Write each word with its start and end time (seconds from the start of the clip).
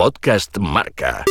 Podcast 0.00 0.56
Marca. 0.56 1.26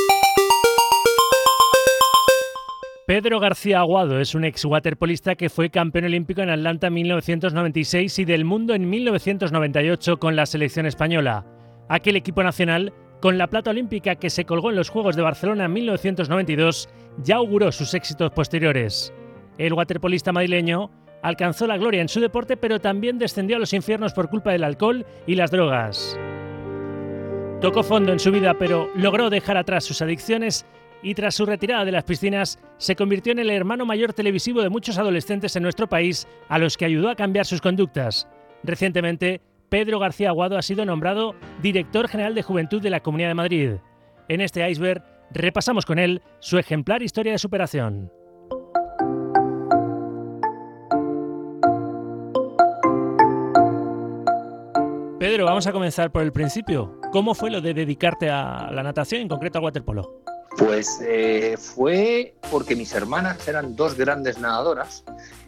Pedro 3.08 3.40
García 3.40 3.80
Aguado 3.80 4.20
es 4.20 4.36
un 4.36 4.46
ex 4.46 4.64
waterpolista 4.64 5.34
que 5.34 5.50
fue 5.50 5.72
campeón 5.72 6.06
olímpico 6.06 6.42
en 6.42 6.52
Atlanta 6.52 6.86
en 6.86 6.94
1996 6.94 8.20
y 8.20 8.26
del 8.26 8.46
mundo 8.46 8.76
en 8.76 8.88
1998 8.88 10.18
con 10.18 10.36
la 10.36 10.46
selección 10.46 10.86
española. 10.86 11.48
Aquel 11.90 12.16
equipo 12.16 12.44
nacional, 12.44 12.94
con 13.24 13.40
la 13.40 13.48
plata 13.48 13.72
olímpica 13.72 14.14
que 14.14 14.30
se 14.30 14.46
colgó 14.46 14.70
en 14.70 14.76
los 14.76 14.90
Juegos 14.90 15.16
de 15.16 15.24
Barcelona 15.24 15.66
en 15.66 15.74
1992, 15.74 16.90
ya 17.24 17.38
auguró 17.38 17.72
sus 17.72 17.96
éxitos 17.96 18.30
posteriores. 18.34 19.12
El 19.58 19.74
waterpolista 19.74 20.32
madrileño 20.32 20.92
alcanzó 21.24 21.66
la 21.66 21.78
gloria 21.78 22.04
en 22.04 22.08
su 22.08 22.20
deporte, 22.20 22.56
pero 22.56 22.80
también 22.80 23.18
descendió 23.18 23.56
a 23.56 23.60
los 23.60 23.74
infiernos 23.74 24.14
por 24.14 24.30
culpa 24.30 24.52
del 24.52 24.64
alcohol 24.64 25.08
y 25.26 25.34
las 25.34 25.50
drogas. 25.50 26.20
Tocó 27.62 27.84
fondo 27.84 28.14
en 28.14 28.20
su 28.20 28.32
vida, 28.32 28.54
pero 28.54 28.90
logró 28.96 29.30
dejar 29.30 29.58
atrás 29.58 29.84
sus 29.84 30.02
adicciones 30.02 30.66
y 31.04 31.14
tras 31.14 31.36
su 31.36 31.46
retirada 31.46 31.84
de 31.84 31.92
las 31.92 32.06
piscinas 32.06 32.58
se 32.78 32.96
convirtió 32.96 33.34
en 33.34 33.40
el 33.40 33.50
hermano 33.50 33.86
mayor 33.86 34.14
televisivo 34.14 34.62
de 34.62 34.70
muchos 34.70 34.98
adolescentes 34.98 35.58
en 35.58 35.64
nuestro 35.64 35.88
país 35.88 36.26
a 36.48 36.58
los 36.58 36.78
que 36.78 36.86
ayudó 36.86 37.10
a 37.10 37.16
cambiar 37.16 37.46
sus 37.46 37.60
conductas. 37.60 38.30
Recientemente, 38.64 39.42
Pedro 39.68 40.00
García 40.00 40.30
Aguado 40.30 40.58
ha 40.58 40.62
sido 40.62 40.86
nombrado 40.86 41.36
director 41.62 42.08
general 42.08 42.34
de 42.34 42.44
Juventud 42.44 42.82
de 42.82 42.92
la 42.92 43.02
Comunidad 43.02 43.30
de 43.30 43.36
Madrid. 43.36 43.72
En 44.30 44.40
este 44.40 44.68
iceberg 44.70 45.04
repasamos 45.32 45.86
con 45.86 46.00
él 46.00 46.22
su 46.40 46.58
ejemplar 46.58 47.04
historia 47.04 47.34
de 47.34 47.40
superación. 47.40 48.10
Pedro, 55.20 55.44
vamos 55.44 55.68
a 55.68 55.74
comenzar 55.74 56.10
por 56.10 56.24
el 56.24 56.32
principio. 56.32 56.99
¿Cómo 57.12 57.34
fue 57.34 57.50
lo 57.50 57.60
de 57.60 57.74
dedicarte 57.74 58.30
a 58.30 58.70
la 58.72 58.84
natación, 58.84 59.22
en 59.22 59.28
concreto 59.28 59.58
al 59.58 59.64
waterpolo? 59.64 60.22
Pues 60.58 61.00
eh, 61.02 61.56
fue 61.58 62.36
porque 62.52 62.76
mis 62.76 62.94
hermanas 62.94 63.48
eran 63.48 63.76
dos 63.76 63.96
grandes 63.96 64.38
nadadoras 64.38 65.04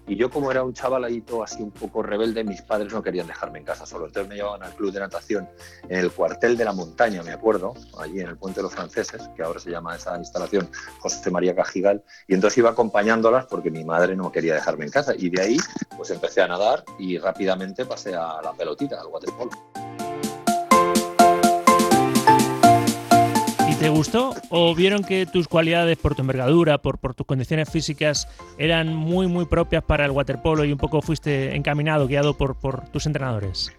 y 0.08 0.16
yo 0.16 0.32
como 0.32 0.50
era 0.50 0.64
un 0.64 0.74
chavaladito 0.74 1.44
así 1.44 1.62
un 1.62 1.70
poco 1.70 2.02
rebelde, 2.02 2.44
mis 2.44 2.64
padres 2.64 2.92
no 2.92 3.04
querían 3.04 3.28
dejarme 3.28 3.60
en 3.60 3.66
casa 3.66 3.86
solo. 3.86 4.08
Entonces 4.08 4.28
me 4.28 4.36
llevaban 4.36 4.64
al 4.64 4.74
club 4.74 4.92
de 4.92 5.02
natación 5.02 5.48
en 5.88 6.00
el 6.00 6.12
cuartel 6.12 6.58
de 6.58 6.66
la 6.66 6.74
montaña, 6.74 7.22
me 7.22 7.32
acuerdo, 7.32 7.76
allí 8.00 8.22
en 8.22 8.28
el 8.30 8.38
Puente 8.38 8.60
de 8.60 8.64
los 8.64 8.74
Franceses, 8.74 9.30
que 9.36 9.44
ahora 9.44 9.60
se 9.60 9.70
llama 9.70 9.96
esa 9.96 10.18
instalación 10.18 10.68
José 11.00 11.30
María 11.30 11.56
Cajigal, 11.56 12.04
y 12.28 12.34
entonces 12.34 12.58
iba 12.58 12.72
acompañándolas 12.72 13.46
porque 13.46 13.70
mi 13.70 13.84
madre 13.84 14.16
no 14.16 14.32
quería 14.32 14.56
dejarme 14.56 14.86
en 14.86 14.92
casa. 14.92 15.14
Y 15.16 15.30
de 15.30 15.42
ahí 15.44 15.58
pues 15.96 16.10
empecé 16.10 16.42
a 16.42 16.48
nadar 16.48 16.84
y 16.98 17.20
rápidamente 17.20 17.86
pasé 17.86 18.16
a 18.16 18.42
la 18.42 18.54
pelotita, 18.54 19.00
al 19.00 19.08
waterpolo. 19.08 19.52
¿Te 23.82 23.90
gustó 23.90 24.36
o 24.52 24.76
vieron 24.76 25.04
que 25.04 25.26
tus 25.26 25.48
cualidades 25.48 25.98
por 25.98 26.14
tu 26.14 26.22
envergadura, 26.22 26.78
por, 26.78 27.00
tus 27.16 27.26
condiciones 27.26 27.68
físicas 27.68 28.28
eran 28.60 28.96
muy 28.96 29.26
muy 29.26 29.46
propias 29.46 29.84
para 29.84 30.06
el 30.06 30.12
waterpolo 30.12 30.64
y 30.66 30.72
un 30.72 30.78
poco 30.78 31.02
fuiste 31.02 31.56
encaminado, 31.56 32.06
guiado 32.06 32.38
por, 32.38 32.54
por 32.54 32.88
tus 32.90 33.08
entrenadores? 33.08 33.72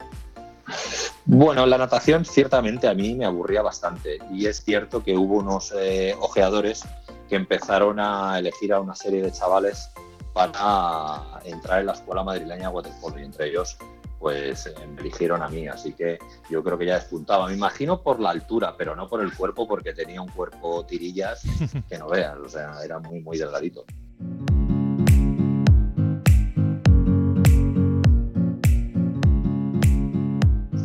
Bueno, 1.25 1.67
la 1.67 1.78
natación 1.78 2.25
ciertamente 2.25 2.89
a 2.89 2.94
mí 2.94 3.14
me 3.14 3.25
aburría 3.25 3.62
bastante 3.62 4.19
y 4.33 4.47
es 4.47 4.64
cierto 4.64 5.05
que 5.05 5.17
hubo 5.17 5.36
unos 5.36 5.72
eh, 5.78 6.16
ojeadores 6.19 6.84
que 7.28 7.37
empezaron 7.37 8.00
a 8.00 8.41
elegir 8.41 8.72
a 8.72 8.81
una 8.81 8.97
serie 8.97 9.22
de 9.22 9.31
chavales 9.31 9.89
para 10.33 11.41
entrar 11.44 11.78
en 11.78 11.87
la 11.87 11.92
escuela 11.92 12.25
madrileña 12.25 12.70
de 12.70 12.75
waterpolo 12.75 13.20
y 13.20 13.22
entre 13.22 13.50
ellos 13.50 13.78
pues 14.23 14.67
eh, 14.67 14.75
me 14.87 15.01
eligieron 15.01 15.42
a 15.42 15.48
mí, 15.48 15.67
así 15.67 15.95
que 15.95 16.17
yo 16.48 16.62
creo 16.62 16.78
que 16.78 16.87
ya 16.87 16.95
despuntaba. 16.95 17.48
Me 17.48 17.55
imagino 17.55 18.03
por 18.03 18.20
la 18.20 18.31
altura, 18.31 18.77
pero 18.78 18.95
no 18.95 19.09
por 19.09 19.20
el 19.20 19.34
cuerpo, 19.34 19.67
porque 19.67 19.92
tenía 19.92 20.23
un 20.23 20.28
cuerpo 20.28 20.87
tirillas 20.87 21.42
que 21.89 21.98
no 21.98 22.09
veas, 22.09 22.39
o 22.39 22.48
sea, 22.48 22.73
era 22.84 23.00
muy, 23.00 23.20
muy 23.20 23.37
delgadito. 23.37 23.84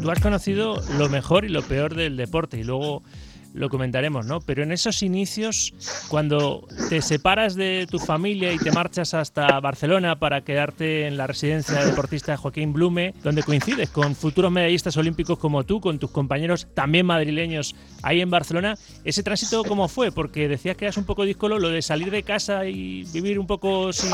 Tú 0.02 0.12
has 0.12 0.20
conocido 0.20 0.82
lo 0.98 1.08
mejor 1.08 1.46
y 1.46 1.50
lo 1.50 1.62
peor 1.62 1.94
del 1.94 2.18
deporte 2.18 2.58
y 2.58 2.64
luego 2.64 3.04
lo 3.54 3.70
comentaremos, 3.70 4.26
¿no? 4.26 4.40
Pero 4.42 4.64
en 4.64 4.72
esos 4.72 5.02
inicios, 5.04 5.74
cuando 6.10 6.68
te 6.90 7.02
separas 7.02 7.56
de 7.56 7.88
tu 7.90 8.00
familia 8.00 8.54
y 8.54 8.58
te 8.58 8.72
marchas 8.72 9.14
hasta 9.14 9.60
Barcelona 9.60 10.20
para 10.20 10.42
quedarte 10.42 11.08
en 11.08 11.18
la 11.18 11.28
residencia 11.28 11.80
de 11.80 11.88
deportista 11.88 12.34
de 12.34 12.38
Joaquín 12.38 12.74
Blume, 12.74 13.14
donde 13.24 13.44
coincides 13.44 13.90
con 13.90 14.16
futuros 14.16 14.52
medallistas 14.52 14.96
olímpicos 14.98 15.40
como 15.40 15.64
tú, 15.64 15.82
con 15.82 16.00
tus 16.00 16.12
compañeros 16.12 16.68
también 16.74 17.06
madrileños 17.06 17.76
ahí 18.04 18.22
en 18.22 18.30
Barcelona, 18.30 18.76
¿ese 19.04 19.24
tránsito 19.24 19.64
cómo 19.64 19.88
fue? 19.88 20.12
Porque 20.12 20.48
decías 20.48 20.78
que 20.78 20.86
eras 20.86 20.98
un 20.98 21.06
poco 21.06 21.24
díscolo, 21.24 21.60
lo 21.60 21.70
de 21.70 21.82
salir 21.82 22.12
de 22.12 22.24
casa 22.24 22.66
y 22.66 23.04
vivir 23.14 23.40
un 23.40 23.48
poco 23.48 23.92
sin 23.94 24.14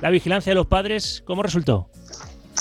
la 0.00 0.10
vigilancia 0.10 0.50
de 0.50 0.56
los 0.56 0.66
padres, 0.66 1.22
¿cómo 1.26 1.42
resultó? 1.42 1.88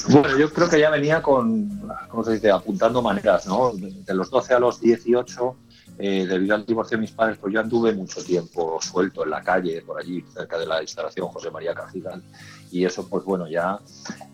Bueno, 0.08 0.38
yo 0.38 0.52
creo 0.54 0.70
que 0.70 0.80
ya 0.80 0.90
venía 0.90 1.22
con, 1.22 1.90
¿cómo 2.10 2.24
se 2.24 2.34
dice?, 2.34 2.52
apuntando 2.52 3.02
maneras, 3.02 3.46
¿no? 3.48 3.74
De 3.74 4.14
los 4.14 4.30
12 4.30 4.54
a 4.54 4.60
los 4.60 4.80
18 4.80 5.56
eh, 6.02 6.26
debido 6.26 6.56
al 6.56 6.66
divorcio 6.66 6.98
de 6.98 7.02
mis 7.02 7.12
padres, 7.12 7.38
pues 7.42 7.54
yo 7.54 7.60
anduve 7.60 7.94
mucho 7.94 8.24
tiempo 8.24 8.80
suelto 8.82 9.26
en 9.26 9.32
la 9.32 9.44
calle, 9.44 9.82
por 9.82 10.00
allí, 10.00 10.24
cerca 10.34 10.58
de 10.58 10.66
la 10.66 10.82
instalación 10.82 11.28
José 11.28 11.52
María 11.52 11.76
Cajigal, 11.76 12.24
y 12.72 12.86
eso, 12.86 13.10
pues 13.10 13.26
bueno, 13.26 13.50
ya 13.50 13.80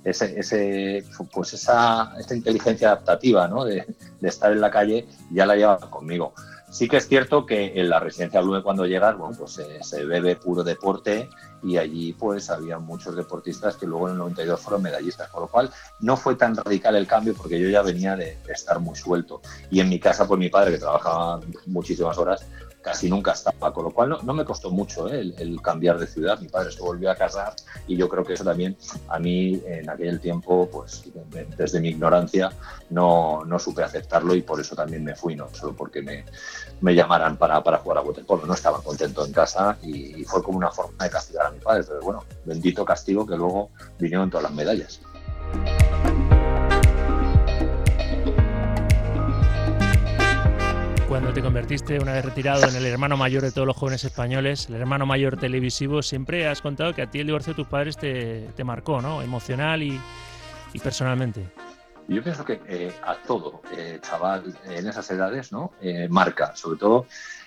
ese, 0.03 0.39
ese, 0.39 1.03
pues 1.33 1.53
esa, 1.53 2.13
esta 2.19 2.35
inteligencia 2.35 2.89
adaptativa 2.89 3.47
¿no? 3.47 3.65
de, 3.65 3.83
estar 4.21 4.51
en 4.51 4.61
la 4.61 4.69
calle 4.69 5.07
ya 5.31 5.47
la 5.47 5.55
llevaba 5.55 5.89
conmigo. 5.89 6.33
Sí 6.69 6.87
que 6.87 6.97
es 6.97 7.07
cierto 7.07 7.47
que 7.47 7.79
en 7.79 7.89
la 7.89 7.99
residencia 7.99 8.41
Blume 8.41 8.61
cuando 8.61 8.85
llegas, 8.85 9.17
bueno, 9.17 9.35
pues 9.35 9.59
se, 9.81 10.05
bebe 10.05 10.35
puro 10.35 10.63
deporte 10.63 11.29
y 11.65 11.77
allí 11.77 12.13
pues 12.13 12.51
había 12.51 12.77
muchos 12.77 13.15
deportistas 13.15 13.75
que 13.75 13.87
luego 13.87 14.07
en 14.07 14.13
el 14.13 14.19
92 14.19 14.59
fueron 14.59 14.83
medallistas, 14.83 15.29
con 15.29 15.41
lo 15.41 15.47
cual 15.47 15.71
no 15.99 16.15
fue 16.15 16.35
tan 16.35 16.55
radical 16.55 16.95
el 16.95 17.07
cambio 17.07 17.33
porque 17.33 17.59
yo 17.59 17.67
ya 17.69 17.81
venía 17.81 18.15
de, 18.15 18.37
estar 18.47 18.79
muy 18.79 18.95
suelto. 18.95 19.41
Y 19.71 19.79
en 19.79 19.89
mi 19.89 19.99
casa, 19.99 20.27
pues 20.27 20.39
mi 20.39 20.49
padre 20.49 20.73
que 20.73 20.77
trabajaba 20.77 21.39
muchísimas 21.65 22.17
horas, 22.19 22.45
casi 22.85 23.09
nunca 23.09 23.31
estaba, 23.31 23.73
con 23.73 23.85
lo 23.85 23.89
cual 23.89 24.19
no, 24.23 24.33
me 24.35 24.45
costó 24.45 24.69
mucho 24.69 25.11
¿eh? 25.11 25.33
el, 25.39 25.59
cambiar 25.59 25.97
de 25.97 26.05
ciudad. 26.05 26.39
Mi 26.39 26.49
padre 26.49 26.71
se 26.71 26.81
volvió 26.81 27.09
a 27.09 27.15
casar 27.15 27.55
y 27.87 27.97
yo 27.97 28.07
creo 28.07 28.23
que 28.23 28.33
eso 28.33 28.43
también 28.43 28.77
a 29.07 29.17
mí 29.17 29.59
en 29.65 29.89
aquel 29.89 30.19
tiempo, 30.19 30.69
pues 30.71 31.03
desde 31.57 31.81
mi 31.81 31.89
ignorancia, 31.89 32.51
no, 32.91 33.43
no 33.43 33.57
supe 33.57 33.81
aceptarlo 33.81 34.35
y 34.35 34.43
por 34.43 34.61
eso 34.61 34.75
también 34.75 35.03
me 35.03 35.15
fui, 35.15 35.35
no 35.35 35.49
solo 35.51 35.75
porque 35.75 36.03
me, 36.03 36.25
me 36.81 36.93
llamaran 36.93 37.37
para, 37.37 37.63
para 37.63 37.79
jugar 37.79 37.97
a 37.97 38.01
waterpolo. 38.01 38.45
No 38.45 38.53
estaba 38.53 38.79
contento 38.83 39.25
en 39.25 39.33
casa 39.33 39.79
y, 39.81 40.21
y 40.21 40.23
fue 40.23 40.43
como 40.43 40.59
una 40.59 40.69
forma 40.69 41.03
de 41.03 41.09
castigar 41.09 41.47
a 41.47 41.49
mi 41.49 41.57
padre. 41.57 41.85
Pero 41.87 42.01
bueno, 42.01 42.23
bendito 42.45 42.85
castigo 42.85 43.25
que 43.25 43.35
luego 43.35 43.71
vinieron 43.97 44.29
todas 44.29 44.43
las 44.43 44.53
medallas. 44.53 45.01
Cuando 51.15 51.31
te 51.31 51.41
convertiste 51.41 51.97
una 51.97 52.11
vez 52.11 52.25
retirado 52.25 52.67
en 52.67 52.75
el 52.75 52.85
hermano 52.85 53.15
mayor 53.15 53.41
de 53.41 53.53
todos 53.53 53.65
los 53.65 53.77
jóvenes 53.77 54.03
españoles, 54.03 54.67
el 54.67 54.75
hermano 54.75 55.05
mayor 55.05 55.37
televisivo, 55.37 56.01
siempre 56.01 56.45
has 56.45 56.61
contado 56.61 56.93
que 56.93 57.01
a 57.01 57.09
ti 57.09 57.21
el 57.21 57.27
divorcio 57.27 57.53
de 57.53 57.55
tus 57.55 57.67
padres 57.67 57.95
te, 57.95 58.49
te 58.53 58.65
marcó, 58.65 59.01
¿no? 59.01 59.21
Emocional 59.21 59.81
y, 59.81 59.97
y 60.73 60.79
personalmente. 60.79 61.47
Yo 62.09 62.21
pienso 62.21 62.43
que 62.43 62.59
eh, 62.67 62.91
a 63.01 63.15
todo 63.15 63.61
eh, 63.77 63.99
chaval 64.01 64.53
en 64.65 64.89
esas 64.89 65.09
edades, 65.09 65.53
¿no? 65.53 65.71
Eh, 65.79 66.09
marca, 66.09 66.53
sobre 66.53 66.79
todo 66.79 67.05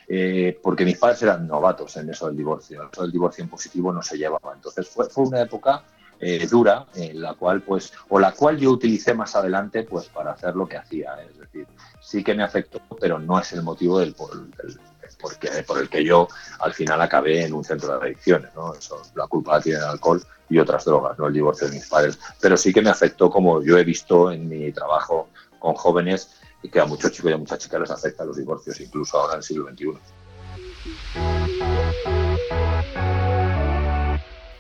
eh, 0.09 0.59
porque 0.63 0.87
mis 0.87 0.97
padres 0.97 1.23
eran 1.23 1.47
novatos 1.47 1.95
en 1.99 2.09
eso 2.09 2.27
del 2.27 2.39
divorcio. 2.39 2.89
Eso 2.91 3.03
del 3.03 3.13
divorcio 3.13 3.45
en 3.45 3.51
positivo 3.51 3.93
no 3.93 4.01
se 4.01 4.17
llevaba. 4.17 4.55
Entonces 4.55 4.89
fue, 4.89 5.11
fue 5.11 5.25
una 5.25 5.43
época 5.43 5.85
eh, 6.21 6.47
dura, 6.51 6.87
en 6.95 7.21
la 7.21 7.35
cual, 7.35 7.63
pues, 7.63 7.93
o 8.09 8.19
la 8.19 8.33
cual 8.33 8.59
yo 8.59 8.71
utilicé 8.71 9.15
más 9.15 9.37
adelante, 9.37 9.85
pues, 9.85 10.09
para 10.09 10.33
hacer 10.33 10.57
lo 10.57 10.67
que 10.67 10.77
hacía. 10.77 11.17
Es 11.23 11.39
decir, 11.39 11.67
sí 12.01 12.25
que 12.25 12.35
me 12.35 12.43
afectó, 12.43 12.81
pero 13.01 13.19
no 13.19 13.39
es 13.39 13.53
el 13.53 13.63
motivo 13.63 13.99
del, 13.99 14.15
por, 14.15 14.31
del 14.35 14.79
porque, 15.21 15.49
por 15.67 15.79
el 15.79 15.89
que 15.89 16.05
yo 16.05 16.29
al 16.61 16.73
final 16.73 17.01
acabé 17.01 17.45
en 17.45 17.53
un 17.53 17.65
centro 17.65 17.99
de 17.99 18.07
adicciones, 18.07 18.55
¿no? 18.55 18.75
Eso, 18.75 19.03
la 19.15 19.27
culpa 19.27 19.57
la 19.57 19.63
tiene 19.63 19.79
el 19.79 19.85
alcohol 19.85 20.23
y 20.49 20.59
otras 20.59 20.85
drogas, 20.85 21.19
no 21.19 21.27
el 21.27 21.33
divorcio 21.33 21.69
de 21.69 21.75
mis 21.75 21.89
padres. 21.89 22.19
Pero 22.41 22.57
sí 22.57 22.73
que 22.73 22.83
me 22.83 22.91
afectó, 22.91 23.31
como 23.31 23.63
yo 23.63 23.77
he 23.79 23.85
visto 23.85 24.31
en 24.31 24.49
mi 24.49 24.73
trabajo 24.73 25.29
con 25.59 25.75
jóvenes, 25.75 26.37
y 26.63 26.69
que 26.69 26.81
a 26.81 26.87
muchos 26.87 27.13
chicos 27.13 27.31
y 27.31 27.35
a 27.35 27.39
muchas 27.39 27.59
chicas 27.59 27.81
les 27.81 27.91
afecta 27.91 28.25
los 28.25 28.37
divorcios, 28.37 28.81
incluso 28.81 29.19
ahora 29.19 29.35
en 29.35 29.39
el 29.39 29.45
siglo 29.45 29.69
XXI. 29.69 29.99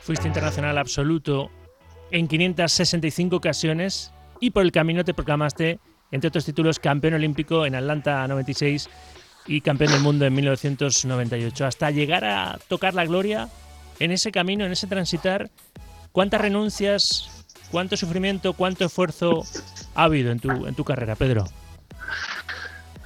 Fuiste 0.08 0.26
internacional 0.26 0.78
absoluto 0.78 1.50
en 2.10 2.28
565 2.28 3.36
ocasiones 3.36 4.10
y 4.40 4.52
por 4.52 4.62
el 4.62 4.72
camino 4.72 5.04
te 5.04 5.12
proclamaste, 5.12 5.80
entre 6.10 6.28
otros 6.28 6.46
títulos, 6.46 6.78
campeón 6.78 7.12
olímpico 7.12 7.66
en 7.66 7.74
Atlanta 7.74 8.26
96 8.26 8.88
y 9.48 9.60
campeón 9.60 9.92
del 9.92 10.00
mundo 10.00 10.24
en 10.24 10.32
1998. 10.32 11.66
Hasta 11.66 11.90
llegar 11.90 12.24
a 12.24 12.58
tocar 12.68 12.94
la 12.94 13.04
gloria 13.04 13.50
en 14.00 14.10
ese 14.10 14.32
camino, 14.32 14.64
en 14.64 14.72
ese 14.72 14.86
transitar, 14.86 15.50
¿cuántas 16.10 16.40
renuncias, 16.40 17.44
cuánto 17.70 17.98
sufrimiento, 17.98 18.54
cuánto 18.54 18.86
esfuerzo 18.86 19.42
ha 19.94 20.04
habido 20.04 20.32
en 20.32 20.40
tu, 20.40 20.66
en 20.66 20.74
tu 20.74 20.84
carrera, 20.84 21.16
Pedro? 21.16 21.44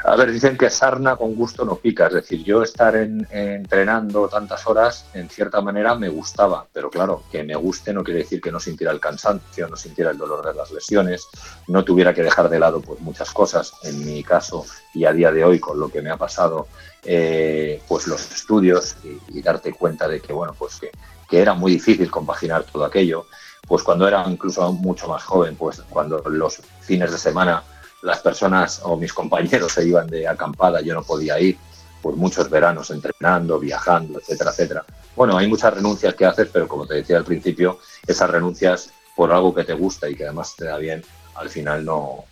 A 0.05 0.17
ver, 0.17 0.33
dicen 0.33 0.59
que 0.59 0.69
sarna 0.69 1.15
con 1.15 1.35
gusto 1.37 1.65
no 1.65 1.77
pica, 1.77 2.09
es 2.09 2.15
decir, 2.15 2.43
yo 2.43 2.63
estar 2.65 2.97
entrenando 2.97 4.29
tantas 4.29 4.67
horas, 4.67 5.07
en 5.15 5.29
cierta 5.29 5.61
manera 5.61 5.95
me 5.95 6.09
gustaba, 6.09 6.67
pero 6.73 6.91
claro, 6.91 7.23
que 7.31 7.45
me 7.45 7.55
guste 7.55 7.93
no 7.93 8.03
quiere 8.03 8.21
decir 8.21 8.41
que 8.41 8.51
no 8.51 8.59
sintiera 8.59 8.93
el 8.93 8.99
cansancio, 8.99 9.69
no 9.69 9.77
sintiera 9.77 10.11
el 10.11 10.19
dolor 10.19 10.45
de 10.45 10.55
las 10.55 10.73
lesiones, 10.73 11.29
no 11.69 11.85
tuviera 11.85 12.13
que 12.13 12.25
dejar 12.25 12.49
de 12.49 12.59
lado 12.59 12.81
pues 12.81 12.99
muchas 13.01 13.31
cosas, 13.31 13.75
en 13.85 14.05
mi 14.05 14.25
caso 14.25 14.67
y 14.93 15.05
a 15.05 15.13
día 15.13 15.31
de 15.31 15.45
hoy 15.45 15.61
con 15.61 15.79
lo 15.79 15.89
que 15.89 16.03
me 16.03 16.11
ha 16.11 16.17
pasado, 16.17 16.67
eh, 17.05 17.81
pues 17.87 18.09
los 18.09 18.29
estudios 18.33 18.97
y, 19.29 19.41
darte 19.41 19.73
cuenta 19.73 20.09
de 20.09 20.21
que, 20.21 20.33
bueno, 20.33 20.55
pues 20.59 20.81
que, 20.81 20.91
que 21.29 21.41
era 21.41 21.55
muy 21.55 21.73
difícil 21.73 22.11
compaginar 22.11 22.65
todo 22.65 22.85
aquello, 22.85 23.27
pues 23.69 23.85
cuando 23.85 24.09
era 24.09 24.25
incluso 24.29 24.73
mucho 24.73 25.07
más 25.07 25.23
joven, 25.23 25.55
pues 25.55 25.81
cuando 25.89 26.19
los 26.27 26.61
fines 26.81 27.13
de 27.13 27.19
semana 27.19 27.63
las 28.03 28.19
personas 28.19 28.81
o 28.85 28.97
mis 28.97 29.13
compañeros 29.13 29.73
se 29.73 29.87
iban 29.87 30.09
de 30.09 30.27
acampada, 30.27 30.81
yo 30.81 30.95
no 30.95 31.03
podía 31.03 31.39
ir 31.41 31.57
por 32.03 32.17
muchos 32.17 32.51
veranos 32.51 32.91
entrenando, 32.91 33.61
viajando, 33.61 34.19
etcétera, 34.19 34.51
etcétera. 34.51 34.85
Bueno, 35.15 35.39
hay 35.39 35.47
muchas 35.47 35.73
renuncias 35.73 36.15
que 36.15 36.27
haces, 36.27 36.49
pero 36.53 36.67
como 36.67 36.87
te 36.87 36.95
decía 36.95 37.17
al 37.17 37.25
principio, 37.25 37.79
esas 38.07 38.29
renuncias 38.29 38.93
por 39.15 39.33
algo 39.33 39.55
que 39.55 39.63
te 39.63 39.75
gusta 39.75 40.09
y 40.09 40.17
que 40.17 40.25
además 40.25 40.57
te 40.57 40.65
da 40.65 40.79
bien, 40.79 41.05
al 41.37 41.49
final 41.49 41.85
no, 41.85 42.25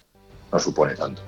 no 0.50 0.58
supone 0.58 0.94
tanto. 0.94 1.22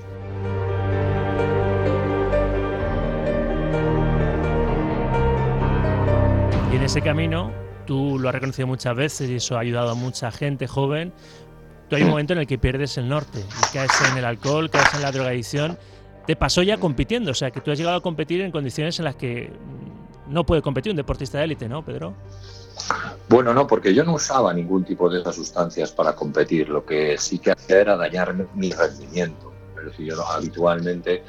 Y 6.73 6.77
en 6.77 6.83
ese 6.83 7.01
camino, 7.01 7.53
tú 7.87 8.19
lo 8.19 8.29
has 8.29 8.35
reconocido 8.35 8.67
muchas 8.67 8.97
veces 8.97 9.31
y 9.31 9.37
eso 9.37 9.57
ha 9.57 9.61
ayudado 9.61 9.91
a 9.91 9.95
mucha 9.95 10.31
gente 10.31 10.67
joven, 10.67 11.13
hay 11.97 12.03
un 12.03 12.11
momento 12.11 12.33
en 12.33 12.41
el 12.41 12.47
que 12.47 12.59
pierdes 12.59 12.97
el 12.99 13.09
norte 13.09 13.39
y 13.41 13.73
caes 13.73 13.91
en 14.11 14.19
el 14.19 14.25
alcohol, 14.25 14.71
caes 14.71 14.95
en 14.95 15.03
la 15.03 15.13
drogadicción. 15.13 15.79
Te 16.27 16.37
pasó 16.37 16.63
ya 16.63 16.79
compitiendo, 16.79 17.33
o 17.33 17.35
sea, 17.35 17.51
que 17.51 17.61
tú 17.61 17.71
has 17.71 17.79
llegado 17.79 17.97
a 17.97 18.01
competir 18.01 18.41
en 18.43 18.53
condiciones 18.53 18.99
en 18.99 19.05
las 19.05 19.17
que 19.17 19.53
no 20.29 20.45
puede 20.47 20.63
competir 20.63 20.91
un 20.91 20.97
deportista 20.97 21.39
de 21.39 21.45
élite, 21.45 21.69
¿no, 21.69 21.85
Pedro? 21.85 22.15
Bueno, 23.29 23.53
no, 23.55 23.67
porque 23.67 23.95
yo 23.95 24.05
no 24.05 24.15
usaba 24.15 24.53
ningún 24.53 24.85
tipo 24.85 25.09
de 25.09 25.21
esas 25.21 25.37
sustancias 25.37 25.93
para 25.93 26.15
competir. 26.15 26.69
Lo 26.69 26.85
que 26.85 27.17
sí 27.19 27.39
que 27.39 27.53
hacía 27.53 27.81
era 27.81 27.97
dañar 27.97 28.35
mi 28.55 28.71
rendimiento. 28.73 29.53
Es 29.79 29.87
decir, 29.87 30.07
yo 30.09 30.27
habitualmente 30.27 31.23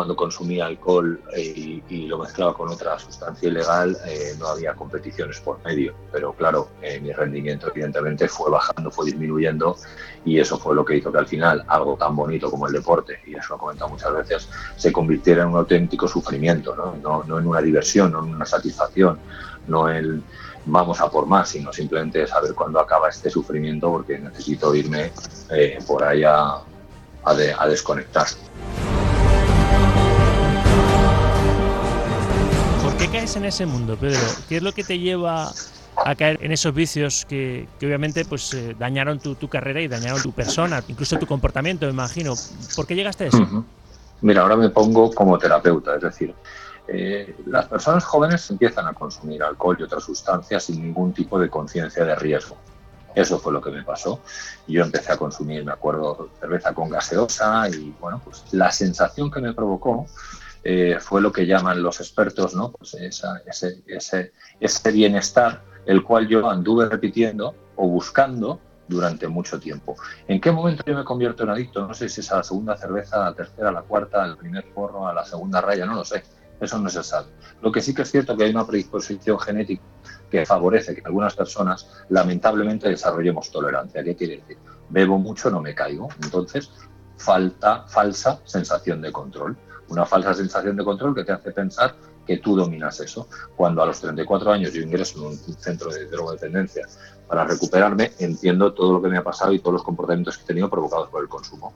cuando 0.00 0.16
consumía 0.16 0.64
alcohol 0.64 1.20
eh, 1.36 1.82
y, 1.86 2.06
lo 2.06 2.16
mezclaba 2.16 2.54
con 2.54 2.70
otra 2.70 2.98
sustancia 2.98 3.50
ilegal, 3.50 3.98
eh, 4.06 4.34
no 4.38 4.48
había 4.48 4.72
competiciones 4.72 5.38
por 5.40 5.62
medio. 5.62 5.92
Pero 6.10 6.32
claro, 6.32 6.70
eh, 6.80 6.98
mi 7.00 7.12
rendimiento 7.12 7.68
evidentemente 7.68 8.26
fue 8.26 8.50
bajando, 8.50 8.90
fue 8.90 9.04
disminuyendo 9.04 9.76
y 10.24 10.38
eso 10.38 10.58
fue 10.58 10.74
lo 10.74 10.86
que 10.86 10.96
hizo 10.96 11.12
que 11.12 11.18
al 11.18 11.26
final 11.26 11.66
algo 11.68 11.96
tan 11.96 12.16
bonito 12.16 12.50
como 12.50 12.66
el 12.66 12.72
deporte, 12.72 13.20
y 13.26 13.34
eso 13.34 13.48
lo 13.50 13.56
he 13.56 13.58
comentado 13.58 13.90
muchas 13.90 14.14
veces, 14.14 14.48
se 14.74 14.90
convirtiera 14.90 15.42
en 15.42 15.50
un 15.50 15.56
auténtico 15.56 16.08
sufrimiento, 16.08 16.74
no, 16.74 17.22
no, 17.26 17.38
en 17.38 17.46
una 17.46 17.60
diversión, 17.60 18.12
no 18.12 18.24
en 18.24 18.36
una 18.36 18.46
satisfacción, 18.46 19.18
no 19.66 19.90
en 19.90 20.24
vamos 20.64 20.98
a 21.02 21.10
por 21.10 21.26
más, 21.26 21.50
sino 21.50 21.74
simplemente 21.74 22.26
saber 22.26 22.54
cuándo 22.54 22.80
acaba 22.80 23.10
este 23.10 23.28
sufrimiento 23.28 23.90
porque 23.90 24.18
necesito 24.18 24.74
irme 24.74 25.12
por 25.86 26.04
ahí 26.04 26.24
a, 26.24 26.54
a 27.22 27.68
desconectar. 27.68 28.26
Qué 33.00 33.08
caes 33.08 33.34
en 33.36 33.46
ese 33.46 33.64
mundo, 33.64 33.96
Pedro? 33.96 34.20
¿Qué 34.46 34.58
es 34.58 34.62
lo 34.62 34.72
que 34.72 34.84
te 34.84 34.98
lleva 34.98 35.50
a 35.96 36.14
caer 36.14 36.38
en 36.42 36.52
esos 36.52 36.74
vicios 36.74 37.24
que, 37.26 37.66
obviamente 37.78 38.26
pues 38.26 38.52
eh, 38.52 38.76
dañaron 38.78 39.18
tu, 39.18 39.48
carrera 39.48 39.80
y 39.80 39.88
dañaron 39.88 40.20
tu 40.22 40.32
persona, 40.32 40.84
incluso 40.86 41.18
tu 41.18 41.26
comportamiento, 41.26 41.86
me 41.86 41.92
imagino. 41.92 42.34
¿Por 42.76 42.86
qué 42.86 42.94
llegaste 42.94 43.24
a 43.24 43.26
eso? 43.28 43.64
Mira, 44.20 44.42
ahora 44.42 44.56
me 44.56 44.68
pongo 44.68 45.10
como 45.12 45.38
terapeuta, 45.38 45.96
es 45.96 46.02
decir, 46.02 46.34
eh, 46.88 47.34
las 47.46 47.68
personas 47.68 48.04
jóvenes 48.04 48.50
empiezan 48.50 48.86
a 48.86 48.92
consumir 48.92 49.42
alcohol 49.42 49.78
y 49.80 49.84
otras 49.84 50.04
sustancias 50.04 50.64
sin 50.64 50.82
ningún 50.82 51.14
tipo 51.14 51.38
de 51.38 51.48
conciencia 51.48 52.04
de 52.04 52.14
riesgo. 52.16 52.58
Eso 53.14 53.38
fue 53.38 53.50
lo 53.50 53.62
que 53.62 53.70
me 53.70 53.82
pasó. 53.82 54.20
Yo 54.68 54.84
empecé 54.84 55.12
a 55.12 55.16
consumir, 55.16 55.64
me 55.64 55.72
acuerdo, 55.72 56.28
cerveza 56.38 56.74
con 56.74 56.90
gaseosa 56.90 57.66
y 57.70 57.94
bueno, 57.98 58.20
pues 58.22 58.44
la 58.52 58.70
sensación 58.70 59.30
que 59.30 59.40
me 59.40 59.54
provocó 59.54 60.06
eh, 60.62 60.98
fue 61.00 61.22
lo 61.22 61.32
que 61.32 61.46
llaman 61.46 61.82
los 61.82 62.00
expertos, 62.00 62.54
¿no? 62.54 62.72
Pues 62.72 62.94
ese, 62.94 64.92
bienestar, 64.92 65.62
el 65.86 66.02
cual 66.02 66.28
yo 66.28 66.48
anduve 66.48 66.88
repitiendo 66.88 67.54
o 67.76 67.88
buscando 67.88 68.60
durante 68.86 69.28
mucho 69.28 69.58
tiempo. 69.58 69.96
¿En 70.28 70.40
qué 70.40 70.50
momento 70.50 70.82
yo 70.86 70.94
me 70.94 71.04
convierto 71.04 71.44
en 71.44 71.50
adicto? 71.50 71.86
No 71.86 71.94
sé 71.94 72.08
si 72.08 72.20
es 72.20 72.30
a 72.32 72.38
la 72.38 72.44
segunda 72.44 72.76
cerveza, 72.76 73.16
a 73.16 73.30
la 73.30 73.34
tercera, 73.34 73.70
a 73.70 73.72
la 73.72 73.82
cuarta, 73.82 74.22
al 74.22 74.36
primer 74.36 74.70
porro, 74.74 75.06
a 75.06 75.14
la 75.14 75.24
segunda 75.24 75.60
raya, 75.60 75.86
no 75.86 75.94
lo 75.94 76.04
sé. 76.04 76.22
Eso 76.60 76.78
no 76.78 76.90
se 76.90 77.02
sabe. 77.02 77.28
Lo 77.62 77.72
que 77.72 77.80
sí 77.80 77.94
que 77.94 78.02
es 78.02 78.10
cierto 78.10 78.36
que 78.36 78.44
hay 78.44 78.50
una 78.50 78.66
predisposición 78.66 79.38
genética 79.38 79.82
que 80.30 80.44
favorece 80.44 80.94
que 80.94 81.02
algunas 81.06 81.34
personas 81.34 82.04
lamentablemente 82.10 82.88
desarrollemos 82.88 83.50
tolerancia. 83.50 84.04
¿Qué 84.04 84.14
quiere 84.14 84.36
decir? 84.38 84.58
Bebo 84.90 85.18
mucho, 85.18 85.50
no 85.50 85.62
me 85.62 85.74
caigo. 85.74 86.08
Entonces, 86.22 86.70
falta 87.16 87.86
falsa 87.88 88.40
sensación 88.44 89.00
de 89.00 89.10
control 89.10 89.56
una 89.90 90.06
falsa 90.06 90.34
sensación 90.34 90.76
de 90.76 90.84
control 90.84 91.14
que 91.14 91.24
te 91.24 91.32
hace 91.32 91.52
pensar 91.52 91.94
que 92.26 92.38
tú 92.38 92.56
dominas 92.56 93.00
eso. 93.00 93.28
Cuando 93.56 93.82
a 93.82 93.86
los 93.86 94.00
34 94.00 94.52
años 94.52 94.72
yo 94.72 94.82
ingreso 94.82 95.18
en 95.18 95.26
un 95.26 95.36
centro 95.36 95.90
de 95.90 96.06
drogodependencia 96.06 96.86
para 97.28 97.44
recuperarme, 97.44 98.12
entiendo 98.18 98.72
todo 98.72 98.92
lo 98.94 99.02
que 99.02 99.08
me 99.08 99.18
ha 99.18 99.24
pasado 99.24 99.52
y 99.52 99.58
todos 99.58 99.74
los 99.74 99.82
comportamientos 99.82 100.36
que 100.36 100.44
he 100.44 100.46
tenido 100.46 100.70
provocados 100.70 101.08
por 101.08 101.22
el 101.22 101.28
consumo. 101.28 101.74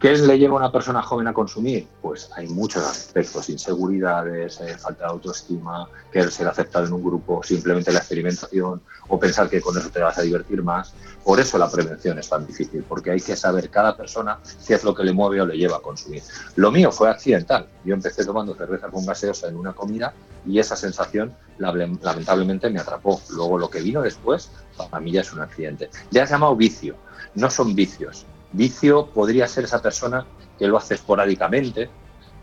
¿Qué 0.00 0.16
le 0.16 0.38
lleva 0.38 0.54
a 0.54 0.58
una 0.58 0.70
persona 0.70 1.02
joven 1.02 1.26
a 1.26 1.32
consumir? 1.32 1.88
Pues 2.00 2.30
hay 2.36 2.46
muchos 2.46 2.84
aspectos, 2.84 3.48
inseguridades, 3.48 4.60
eh, 4.60 4.78
falta 4.78 5.06
de 5.06 5.10
autoestima, 5.10 5.88
querer 6.12 6.30
ser 6.30 6.46
aceptado 6.46 6.86
en 6.86 6.92
un 6.92 7.02
grupo, 7.02 7.42
simplemente 7.42 7.90
la 7.90 7.98
experimentación 7.98 8.80
o 9.08 9.18
pensar 9.18 9.50
que 9.50 9.60
con 9.60 9.76
eso 9.76 9.90
te 9.90 9.98
vas 9.98 10.16
a 10.16 10.22
divertir 10.22 10.62
más. 10.62 10.94
Por 11.24 11.40
eso 11.40 11.58
la 11.58 11.68
prevención 11.68 12.16
es 12.16 12.28
tan 12.28 12.46
difícil, 12.46 12.84
porque 12.88 13.10
hay 13.10 13.20
que 13.20 13.34
saber 13.34 13.70
cada 13.70 13.96
persona 13.96 14.38
qué 14.68 14.74
es 14.74 14.84
lo 14.84 14.94
que 14.94 15.02
le 15.02 15.12
mueve 15.12 15.40
o 15.40 15.46
le 15.46 15.58
lleva 15.58 15.78
a 15.78 15.80
consumir. 15.80 16.22
Lo 16.54 16.70
mío 16.70 16.92
fue 16.92 17.10
accidental. 17.10 17.66
Yo 17.84 17.92
empecé 17.92 18.24
tomando 18.24 18.54
cerveza 18.54 18.86
con 18.90 19.04
gaseosa 19.04 19.48
en 19.48 19.56
una 19.56 19.72
comida 19.72 20.14
y 20.46 20.60
esa 20.60 20.76
sensación 20.76 21.34
lamentablemente 21.58 22.70
me 22.70 22.78
atrapó. 22.78 23.20
Luego 23.30 23.58
lo 23.58 23.68
que 23.68 23.80
vino 23.80 24.00
después, 24.00 24.48
para 24.76 25.00
mí 25.00 25.10
ya 25.10 25.22
es 25.22 25.32
un 25.32 25.40
accidente. 25.40 25.90
Ya 26.12 26.24
se 26.24 26.34
llamado 26.34 26.54
vicio, 26.54 26.94
no 27.34 27.50
son 27.50 27.74
vicios 27.74 28.26
Vicio 28.52 29.06
podría 29.06 29.46
ser 29.46 29.64
esa 29.64 29.82
persona 29.82 30.26
que 30.58 30.66
lo 30.66 30.78
hace 30.78 30.94
esporádicamente, 30.94 31.90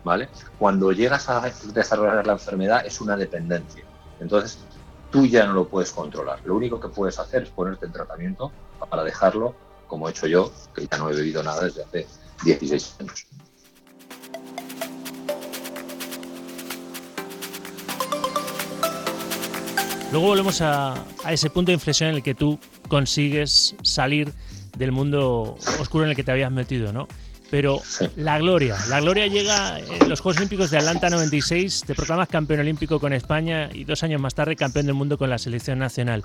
¿vale? 0.04 0.28
Cuando 0.58 0.92
llegas 0.92 1.28
a 1.28 1.40
desarrollar 1.74 2.26
la 2.26 2.34
enfermedad 2.34 2.86
es 2.86 3.00
una 3.00 3.16
dependencia. 3.16 3.84
Entonces, 4.20 4.58
tú 5.10 5.26
ya 5.26 5.46
no 5.46 5.52
lo 5.52 5.68
puedes 5.68 5.92
controlar. 5.92 6.40
Lo 6.44 6.54
único 6.54 6.80
que 6.80 6.88
puedes 6.88 7.18
hacer 7.18 7.42
es 7.42 7.50
ponerte 7.50 7.86
en 7.86 7.92
tratamiento 7.92 8.52
para 8.88 9.02
dejarlo, 9.02 9.54
como 9.86 10.08
he 10.08 10.12
hecho 10.12 10.26
yo, 10.26 10.52
que 10.74 10.86
ya 10.86 10.98
no 10.98 11.10
he 11.10 11.14
bebido 11.14 11.42
nada 11.42 11.64
desde 11.64 11.82
hace 11.82 12.06
16 12.44 12.96
años. 13.00 13.26
Luego 20.12 20.28
volvemos 20.28 20.60
a, 20.60 20.94
a, 21.24 21.32
ese 21.32 21.50
punto 21.50 21.70
de 21.70 21.74
inflexión 21.74 22.10
en 22.10 22.16
el 22.16 22.22
que 22.22 22.34
tú 22.34 22.58
consigues 22.88 23.74
salir 23.82 24.32
del 24.76 24.92
mundo 24.92 25.56
oscuro 25.80 26.04
en 26.04 26.10
el 26.10 26.16
que 26.16 26.24
te 26.24 26.32
habías 26.32 26.52
metido, 26.52 26.92
¿no? 26.92 27.08
Pero 27.50 27.80
la 28.16 28.38
gloria, 28.38 28.76
la 28.88 29.00
gloria 29.00 29.28
llega 29.28 29.78
en 29.78 30.08
los 30.08 30.20
Juegos 30.20 30.38
Olímpicos 30.38 30.70
de 30.70 30.78
Atlanta 30.78 31.10
96, 31.10 31.84
te 31.86 31.94
proclamas 31.94 32.28
campeón 32.28 32.60
olímpico 32.60 32.98
con 32.98 33.12
España 33.12 33.70
y 33.72 33.84
dos 33.84 34.02
años 34.02 34.20
más 34.20 34.34
tarde 34.34 34.56
campeón 34.56 34.86
del 34.86 34.96
mundo 34.96 35.16
con 35.16 35.30
la 35.30 35.38
selección 35.38 35.78
nacional. 35.78 36.24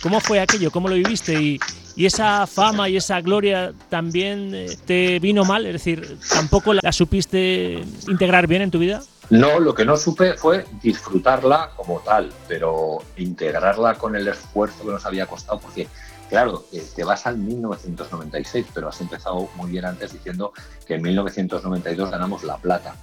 ¿Cómo 0.00 0.20
fue 0.20 0.38
aquello? 0.38 0.70
¿Cómo 0.70 0.88
lo 0.88 0.94
viviste? 0.94 1.42
Y, 1.42 1.58
y 1.96 2.06
esa 2.06 2.46
fama 2.46 2.88
y 2.88 2.96
esa 2.96 3.20
gloria 3.20 3.72
también 3.88 4.54
eh, 4.54 4.76
te 4.86 5.18
vino 5.18 5.44
mal, 5.44 5.66
es 5.66 5.72
decir, 5.72 6.18
¿tampoco 6.28 6.72
la 6.74 6.92
supiste 6.92 7.82
integrar 8.06 8.46
bien 8.46 8.62
en 8.62 8.70
tu 8.70 8.78
vida? 8.78 9.02
No, 9.30 9.60
lo 9.60 9.74
que 9.74 9.84
no 9.84 9.96
supe 9.96 10.34
fue 10.34 10.66
disfrutarla 10.82 11.70
como 11.76 12.00
tal, 12.00 12.32
pero 12.48 12.98
integrarla 13.16 13.94
con 13.94 14.16
el 14.16 14.26
esfuerzo 14.28 14.84
que 14.84 14.90
nos 14.90 15.06
había 15.06 15.26
costado, 15.26 15.60
porque 15.60 15.88
Claro, 16.30 16.64
eh, 16.72 16.86
te 16.94 17.02
vas 17.02 17.26
al 17.26 17.38
1996, 17.38 18.66
pero 18.72 18.88
has 18.88 19.00
empezado 19.00 19.48
muy 19.56 19.72
bien 19.72 19.84
antes 19.84 20.12
diciendo 20.12 20.52
que 20.86 20.94
en 20.94 21.02
1992 21.02 22.08
ganamos 22.08 22.44
la 22.44 22.56
plata. 22.56 22.94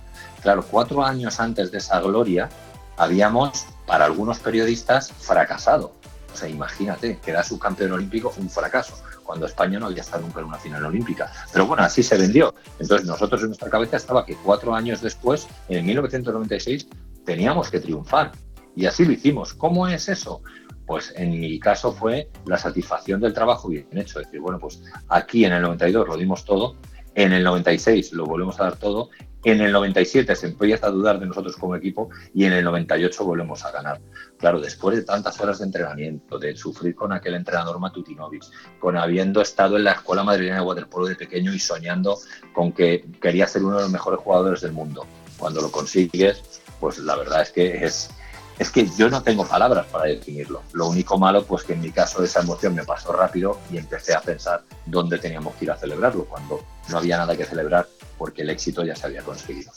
Claro, 0.42 0.64
cuatro 0.64 1.04
años 1.04 1.42
antes 1.42 1.70
de 1.70 1.80
esa 1.80 2.00
gloria 2.00 2.50
habíamos, 2.96 3.66
para 3.86 4.06
algunos 4.06 4.40
periodistas, 4.40 5.12
fracasado. 5.12 5.92
O 6.34 6.38
sea, 6.38 6.48
imagínate, 6.48 7.20
que 7.20 7.32
era 7.32 7.44
subcampeón 7.44 7.92
olímpico 7.92 8.34
un 8.38 8.50
fracaso, 8.50 8.96
cuando 9.24 9.46
España 9.46 9.78
no 9.78 9.88
había 9.88 10.02
estado 10.02 10.24
nunca 10.24 10.40
en 10.40 10.46
una 10.46 10.58
final 10.58 10.86
olímpica. 10.86 11.30
Pero 11.52 11.68
bueno, 11.68 11.84
así 11.84 12.04
se 12.04 12.18
vendió. 12.18 12.56
Entonces 12.80 13.06
nosotros 13.06 13.42
en 13.42 13.48
nuestra 13.48 13.70
cabeza 13.70 13.98
estaba 13.98 14.26
que 14.26 14.38
cuatro 14.38 14.74
años 14.74 15.02
después, 15.02 15.48
en 15.68 15.86
1996, 15.86 16.88
teníamos 17.26 17.70
que 17.70 17.82
triunfar. 17.82 18.32
Y 18.74 18.86
así 18.86 19.04
lo 19.04 19.12
hicimos. 19.12 19.54
¿Cómo 19.54 19.86
es 19.86 20.08
eso? 20.08 20.42
Pues 20.88 21.14
en 21.16 21.32
mi 21.32 21.60
caso 21.60 21.92
fue 21.92 22.30
la 22.46 22.58
satisfacción 22.58 23.20
del 23.20 23.34
trabajo 23.34 23.68
bien 23.68 23.86
hecho. 23.92 24.20
Es 24.20 24.26
decir, 24.28 24.40
bueno, 24.40 24.58
pues 24.58 24.82
aquí 25.10 25.46
en 25.46 25.54
el 25.54 25.62
92 25.62 26.08
lo 26.08 26.18
dimos 26.18 26.46
todo, 26.46 26.76
En 27.14 27.34
el 27.34 27.44
96 27.44 28.14
lo 28.14 28.26
volvemos 28.26 28.60
a 28.60 28.66
dar 28.66 28.78
todo. 28.78 29.10
En 29.44 29.60
el 29.62 29.72
97 29.72 30.36
se 30.36 30.48
empieza 30.48 30.88
a 30.88 30.92
dudar 30.92 31.20
de 31.20 31.26
nosotros 31.26 31.56
como 31.58 31.76
equipo 31.76 32.10
y 32.34 32.46
en 32.46 32.54
el 32.54 32.64
98 32.64 33.26
volvemos 33.26 33.66
a 33.66 33.72
ganar. 33.72 34.00
Claro, 34.38 34.60
después 34.60 34.98
de 34.98 35.04
tantas 35.04 35.40
horas 35.42 35.60
de 35.60 35.66
entrenamiento, 35.66 36.38
de 36.38 36.56
sufrir 36.56 36.94
con 36.96 37.12
aquel 37.12 37.34
entrenador 37.34 37.80
Matutinovic, 37.80 38.44
con 38.80 38.98
habiendo 38.98 39.42
estado 39.42 39.78
en 39.78 39.86
la 39.86 39.94
escuela 39.94 40.24
madrileña 40.24 40.58
de 40.58 40.66
waterpolo 40.66 41.08
de 41.08 41.16
pequeño 41.16 41.54
y 41.54 41.60
soñando 41.60 42.20
con 42.54 42.72
que 42.72 43.06
quería 43.20 43.48
ser 43.48 43.64
uno 43.64 43.78
de 43.78 43.84
los 43.84 43.92
mejores 43.92 44.20
jugadores 44.20 44.62
del 44.62 44.74
mundo. 44.74 45.06
Cuando 45.38 45.62
lo 45.62 45.72
consigues, 45.72 46.62
pues 46.80 47.00
la 47.00 47.16
verdad 47.16 47.42
es 47.42 47.52
que 47.52 47.86
es, 47.86 48.12
es 48.60 48.72
que 48.72 48.88
yo 48.98 49.10
no 49.10 49.22
tengo 49.22 49.46
palabras 49.46 49.86
para 49.88 50.06
definirlo. 50.06 50.64
Lo 50.74 50.88
único 50.88 51.18
malo, 51.18 51.46
pues 51.46 51.64
que 51.64 51.74
en 51.74 51.82
mi 51.82 51.92
caso 51.92 52.24
esa 52.24 52.42
emoción 52.42 52.74
me 52.74 52.84
pasó 52.84 53.12
rápido 53.12 53.60
y 53.72 53.78
empecé 53.78 54.16
a 54.16 54.22
pensar 54.22 54.64
dónde 54.86 55.20
teníamos 55.20 55.56
que 55.56 55.66
ir 55.66 55.72
a 55.72 55.78
celebrarlo, 55.78 56.26
cuando 56.26 56.64
no 56.90 56.98
había 56.98 57.18
nada 57.18 57.36
que 57.38 57.46
celebrar 57.46 57.88
porque 58.18 58.42
el 58.42 58.50
éxito 58.50 58.84
ya 58.84 58.96
se 58.96 59.06
había 59.06 59.22
conseguido. 59.22 59.72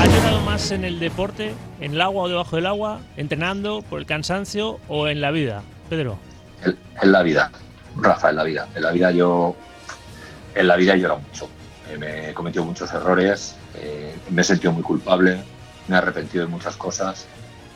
¿Has 0.00 0.08
llorado 0.08 0.40
más 0.42 0.70
en 0.70 0.84
el 0.84 1.00
deporte, 1.00 1.54
en 1.80 1.94
el 1.94 2.00
agua 2.02 2.24
o 2.24 2.28
debajo 2.28 2.56
del 2.56 2.66
agua, 2.66 3.00
entrenando, 3.16 3.80
por 3.80 3.98
el 3.98 4.04
cansancio 4.04 4.78
o 4.88 5.08
en 5.08 5.22
la 5.22 5.30
vida, 5.30 5.62
Pedro? 5.88 6.18
En, 7.00 7.12
la 7.12 7.22
vida, 7.22 7.50
Rafa, 7.96 8.28
en 8.28 8.36
la 8.36 8.44
vida. 8.44 8.68
En 8.74 8.82
la 8.82 8.92
vida 8.92 9.10
yo, 9.10 9.56
en 10.54 10.68
la 10.68 10.76
vida 10.76 10.94
he 10.94 11.00
llorado 11.00 11.20
mucho 11.20 11.48
me 11.98 12.30
he 12.30 12.34
cometido 12.34 12.64
muchos 12.64 12.92
errores, 12.92 13.56
eh, 13.76 14.14
me 14.30 14.42
he 14.42 14.44
sentido 14.44 14.72
muy 14.72 14.82
culpable, 14.82 15.42
me 15.88 15.94
he 15.94 15.98
arrepentido 15.98 16.44
de 16.44 16.50
muchas 16.50 16.76
cosas 16.76 17.26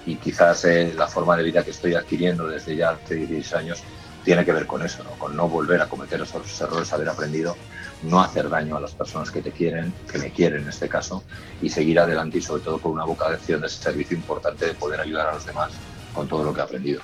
y 0.07 0.17
quizás 0.17 0.65
eh, 0.65 0.95
la 0.97 1.07
forma 1.07 1.37
de 1.37 1.43
vida 1.45 1.63
que 1.63 1.71
estoy 1.71 1.95
adquiriendo 1.95 2.47
desde 2.47 2.77
ya 2.77 2.91
hace 2.91 3.15
16 3.15 3.55
años 3.55 3.83
tiene 4.25 4.45
que 4.45 4.53
ver 4.53 4.67
con 4.67 4.85
eso, 4.85 5.05
con 5.19 5.37
no 5.37 5.49
volver 5.49 5.81
a 5.81 5.89
cometer 5.89 6.21
esos 6.21 6.61
errores, 6.61 6.93
haber 6.93 7.09
aprendido, 7.09 7.57
no 8.03 8.21
hacer 8.21 8.49
daño 8.49 8.77
a 8.77 8.81
las 8.81 8.93
personas 8.93 9.31
que 9.31 9.41
te 9.41 9.53
quieren, 9.53 9.93
que 10.11 10.19
me 10.19 10.31
quieren 10.31 10.63
en 10.63 10.69
este 10.69 10.89
caso, 10.89 11.23
y 11.63 11.71
seguir 11.71 11.99
adelante 11.99 12.39
y 12.39 12.43
sobre 12.43 12.63
todo 12.63 12.79
con 12.79 12.93
una 12.93 13.05
vocación 13.05 13.61
de 13.61 13.69
ese 13.69 13.83
servicio 13.83 14.17
importante 14.17 14.67
de 14.67 14.75
poder 14.75 15.01
ayudar 15.01 15.29
a 15.29 15.35
los 15.35 15.47
demás 15.47 15.73
con 16.13 16.29
todo 16.29 16.45
lo 16.45 16.53
que 16.53 16.61
he 16.61 16.63
aprendido. 16.63 17.01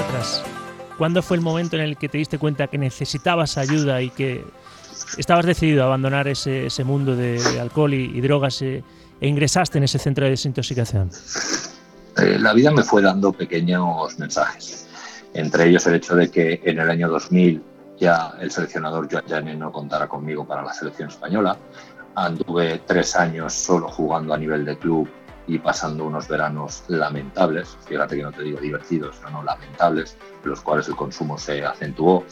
Atrás, 0.00 0.42
¿cuándo 0.96 1.22
fue 1.22 1.36
el 1.36 1.42
momento 1.42 1.76
en 1.76 1.82
el 1.82 1.96
que 1.96 2.08
te 2.08 2.18
diste 2.18 2.38
cuenta 2.38 2.66
que 2.68 2.78
necesitabas 2.78 3.58
ayuda 3.58 4.00
y 4.00 4.10
que 4.10 4.44
estabas 5.18 5.44
decidido 5.44 5.82
a 5.82 5.86
abandonar 5.86 6.28
ese, 6.28 6.84
mundo 6.84 7.16
de, 7.16 7.40
alcohol 7.60 7.92
y, 7.94 8.20
drogas 8.20 8.62
eh, 8.62 8.82
e 9.20 9.28
ingresaste 9.28 9.78
en 9.78 9.84
ese 9.84 9.98
centro 9.98 10.24
de 10.24 10.30
desintoxicación? 10.30 11.10
Eh, 12.18 12.38
la 12.38 12.52
vida 12.52 12.70
me 12.70 12.82
fue 12.82 13.02
dando 13.02 13.32
pequeños 13.32 14.18
mensajes, 14.18 14.86
entre 15.34 15.68
ellos 15.68 15.86
el 15.86 15.96
hecho 15.96 16.14
de 16.14 16.30
que 16.30 16.60
en 16.64 16.78
el 16.78 16.90
año 16.90 17.08
2000 17.08 17.62
ya 17.98 18.34
el 18.40 18.50
seleccionador 18.50 19.08
Joan 19.10 19.24
Janet 19.28 19.58
no 19.58 19.70
contara 19.70 20.08
conmigo 20.08 20.46
para 20.46 20.62
la 20.62 20.72
selección 20.72 21.08
española. 21.08 21.56
Anduve 22.14 22.82
tres 22.86 23.16
años 23.16 23.52
solo 23.54 23.88
jugando 23.88 24.34
a 24.34 24.38
nivel 24.38 24.64
de 24.64 24.76
club 24.76 25.08
y 25.46 25.58
pasando 25.58 26.04
unos 26.04 26.28
veranos 26.28 26.84
lamentables, 26.88 27.76
fíjate 27.86 28.16
que 28.16 28.22
no 28.22 28.32
te 28.32 28.42
digo 28.42 28.60
divertidos, 28.60 29.16
no, 29.30 29.42
lamentables, 29.42 30.16
en 30.44 30.50
los 30.50 30.60
cuales 30.60 30.88
el 30.88 30.96
consumo 30.96 31.38
se 31.38 31.64
acentuó. 31.64 32.24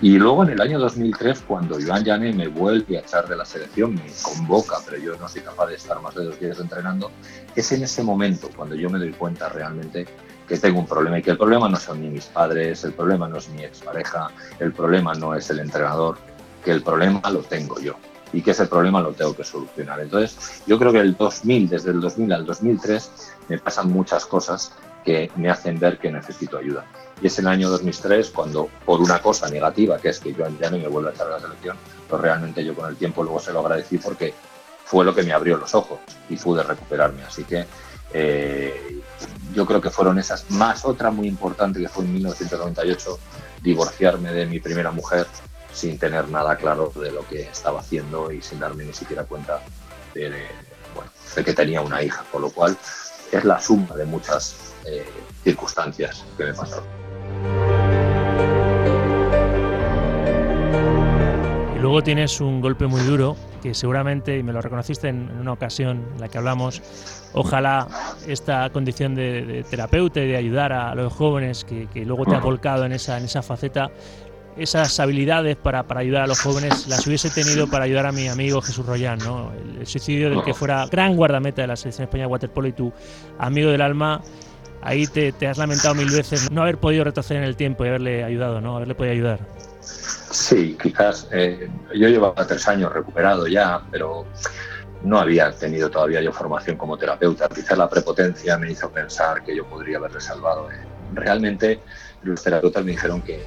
Y 0.00 0.18
luego 0.18 0.42
en 0.42 0.50
el 0.50 0.60
año 0.60 0.78
2003, 0.78 1.44
cuando 1.46 1.78
Iván 1.78 2.04
Llané 2.04 2.32
me 2.32 2.48
vuelve 2.48 2.96
a 2.96 3.00
echar 3.00 3.28
de 3.28 3.36
la 3.36 3.44
selección, 3.44 3.94
me 3.94 4.06
convoca, 4.22 4.78
pero 4.84 4.98
yo 4.98 5.16
no 5.16 5.28
soy 5.28 5.42
capaz 5.42 5.66
de 5.66 5.76
estar 5.76 6.00
más 6.00 6.14
de 6.14 6.24
dos 6.24 6.40
días 6.40 6.58
entrenando, 6.58 7.10
es 7.54 7.70
en 7.72 7.82
ese 7.82 8.02
momento 8.02 8.48
cuando 8.56 8.74
yo 8.74 8.90
me 8.90 8.98
doy 8.98 9.12
cuenta 9.12 9.48
realmente 9.48 10.06
que 10.48 10.58
tengo 10.58 10.80
un 10.80 10.86
problema 10.86 11.18
y 11.18 11.22
que 11.22 11.30
el 11.30 11.38
problema 11.38 11.68
no 11.68 11.76
son 11.76 12.00
ni 12.00 12.08
mis 12.08 12.26
padres, 12.26 12.82
el 12.84 12.92
problema 12.92 13.28
no 13.28 13.36
es 13.36 13.48
mi 13.50 13.62
expareja, 13.62 14.30
el 14.58 14.72
problema 14.72 15.14
no 15.14 15.34
es 15.34 15.48
el 15.50 15.60
entrenador, 15.60 16.18
que 16.64 16.72
el 16.72 16.82
problema 16.82 17.20
lo 17.30 17.40
tengo 17.40 17.80
yo 17.80 17.96
y 18.32 18.42
que 18.42 18.52
ese 18.52 18.66
problema 18.66 19.00
lo 19.00 19.12
tengo 19.12 19.34
que 19.36 19.44
solucionar. 19.44 20.00
Entonces, 20.00 20.62
yo 20.66 20.78
creo 20.78 20.92
que 20.92 21.00
el 21.00 21.16
2000, 21.16 21.68
desde 21.68 21.90
el 21.90 22.00
2000 22.00 22.32
al 22.32 22.46
2003, 22.46 23.10
me 23.48 23.58
pasan 23.58 23.90
muchas 23.90 24.24
cosas 24.26 24.72
que 25.04 25.30
me 25.36 25.50
hacen 25.50 25.78
ver 25.78 25.98
que 25.98 26.10
necesito 26.10 26.58
ayuda. 26.58 26.84
Y 27.20 27.26
es 27.26 27.38
el 27.38 27.46
año 27.46 27.68
2003 27.68 28.30
cuando, 28.30 28.68
por 28.84 29.00
una 29.00 29.20
cosa 29.20 29.48
negativa, 29.48 29.98
que 29.98 30.08
es 30.08 30.20
que 30.20 30.32
yo 30.32 30.44
ya 30.60 30.70
no 30.70 30.78
me 30.78 30.88
vuelvo 30.88 31.08
a 31.08 31.12
echar 31.12 31.26
a 31.26 31.30
la 31.30 31.40
selección, 31.40 31.76
pero 32.08 32.22
realmente 32.22 32.64
yo 32.64 32.74
con 32.74 32.88
el 32.88 32.96
tiempo 32.96 33.22
luego 33.22 33.40
se 33.40 33.52
lo 33.52 33.60
agradecí 33.60 33.98
porque 33.98 34.32
fue 34.84 35.04
lo 35.04 35.14
que 35.14 35.22
me 35.22 35.32
abrió 35.32 35.56
los 35.56 35.74
ojos 35.74 35.98
y 36.28 36.36
pude 36.36 36.62
recuperarme. 36.62 37.22
Así 37.22 37.44
que 37.44 37.64
eh, 38.12 39.00
yo 39.54 39.66
creo 39.66 39.80
que 39.80 39.90
fueron 39.90 40.18
esas, 40.18 40.50
más 40.50 40.84
otra 40.84 41.10
muy 41.10 41.28
importante 41.28 41.80
que 41.80 41.88
fue 41.88 42.04
en 42.04 42.14
1998, 42.14 43.18
divorciarme 43.62 44.32
de 44.32 44.46
mi 44.46 44.60
primera 44.60 44.90
mujer 44.90 45.26
sin 45.72 45.98
tener 45.98 46.28
nada 46.28 46.56
claro 46.56 46.92
de 46.94 47.10
lo 47.10 47.26
que 47.26 47.42
estaba 47.42 47.80
haciendo 47.80 48.30
y 48.30 48.42
sin 48.42 48.60
darme 48.60 48.84
ni 48.84 48.92
siquiera 48.92 49.24
cuenta 49.24 49.60
de, 50.14 50.32
que 51.44 51.54
tenía 51.54 51.80
una 51.80 52.02
hija, 52.02 52.22
por 52.30 52.42
lo 52.42 52.50
cual 52.50 52.76
es 53.32 53.44
la 53.44 53.58
suma 53.58 53.96
de 53.96 54.04
muchas 54.04 54.74
eh, 54.84 55.04
circunstancias 55.42 56.24
que 56.36 56.44
me 56.44 56.54
pasaron. 56.54 56.84
Y 61.74 61.78
luego 61.78 62.02
tienes 62.02 62.40
un 62.40 62.60
golpe 62.60 62.86
muy 62.86 63.00
duro 63.02 63.36
que 63.62 63.74
seguramente, 63.74 64.36
y 64.36 64.42
me 64.42 64.52
lo 64.52 64.60
reconociste 64.60 65.08
en, 65.08 65.30
una 65.40 65.52
ocasión 65.52 66.08
en 66.14 66.20
la 66.20 66.28
que 66.28 66.36
hablamos, 66.36 66.82
ojalá 67.32 67.88
esta 68.26 68.68
condición 68.70 69.14
de, 69.14 69.64
terapeuta 69.70 70.20
y 70.20 70.28
de 70.28 70.36
ayudar 70.36 70.72
a 70.72 70.94
los 70.94 71.12
jóvenes 71.12 71.64
que, 71.64 71.86
que 71.86 72.04
luego 72.04 72.26
te 72.26 72.34
ha 72.34 72.40
volcado 72.40 72.84
en 72.84 72.92
esa, 72.92 73.16
en 73.16 73.24
esa 73.24 73.40
faceta, 73.40 73.90
esas 74.56 74.98
habilidades 75.00 75.56
para, 75.56 75.84
para, 75.84 76.00
ayudar 76.00 76.22
a 76.22 76.26
los 76.26 76.40
jóvenes 76.40 76.86
las 76.88 77.06
hubiese 77.06 77.30
tenido 77.30 77.68
para 77.68 77.84
ayudar 77.84 78.06
a 78.06 78.12
mi 78.12 78.28
amigo 78.28 78.60
Jesús 78.60 78.84
Royán, 78.84 79.18
¿no? 79.18 79.52
El, 79.52 79.86
suicidio 79.86 80.30
del 80.30 80.42
que 80.42 80.54
fuera 80.54 80.86
gran 80.86 81.16
guardameta 81.16 81.62
de 81.62 81.68
la 81.68 81.76
selección 81.76 82.04
española 82.04 82.28
de 82.28 82.32
waterpolo 82.32 82.68
y 82.68 82.72
tu 82.72 82.92
amigo 83.38 83.70
del 83.70 83.80
alma, 83.80 84.22
ahí 84.82 85.06
te, 85.06 85.32
te, 85.32 85.48
has 85.48 85.58
lamentado 85.58 85.94
mil 85.94 86.10
veces 86.10 86.50
no 86.50 86.62
haber 86.62 86.78
podido 86.78 87.04
retroceder 87.04 87.42
en 87.42 87.48
el 87.48 87.56
tiempo 87.56 87.84
y 87.84 87.88
haberle 87.88 88.24
ayudado, 88.24 88.60
¿no? 88.60 88.76
Haberle 88.76 88.94
podido 88.94 89.12
ayudar. 89.12 89.40
Sí, 89.80 90.78
quizás 90.82 91.28
eh, 91.32 91.68
yo 91.94 92.08
llevaba 92.08 92.46
tres 92.46 92.66
años 92.66 92.92
recuperado 92.92 93.46
ya, 93.46 93.82
pero 93.90 94.24
no 95.02 95.18
había 95.18 95.50
tenido 95.52 95.90
todavía 95.90 96.22
yo 96.22 96.32
formación 96.32 96.76
como 96.76 96.96
terapeuta. 96.96 97.48
Quizás 97.48 97.76
la 97.76 97.88
prepotencia 97.88 98.56
me 98.56 98.70
hizo 98.70 98.90
pensar 98.90 99.42
que 99.44 99.54
yo 99.54 99.66
podría 99.66 99.98
haberle 99.98 100.20
salvado. 100.20 100.68
Realmente 101.14 101.80
los 102.22 102.42
terapeutas 102.42 102.84
me 102.84 102.92
dijeron 102.92 103.20
que, 103.22 103.44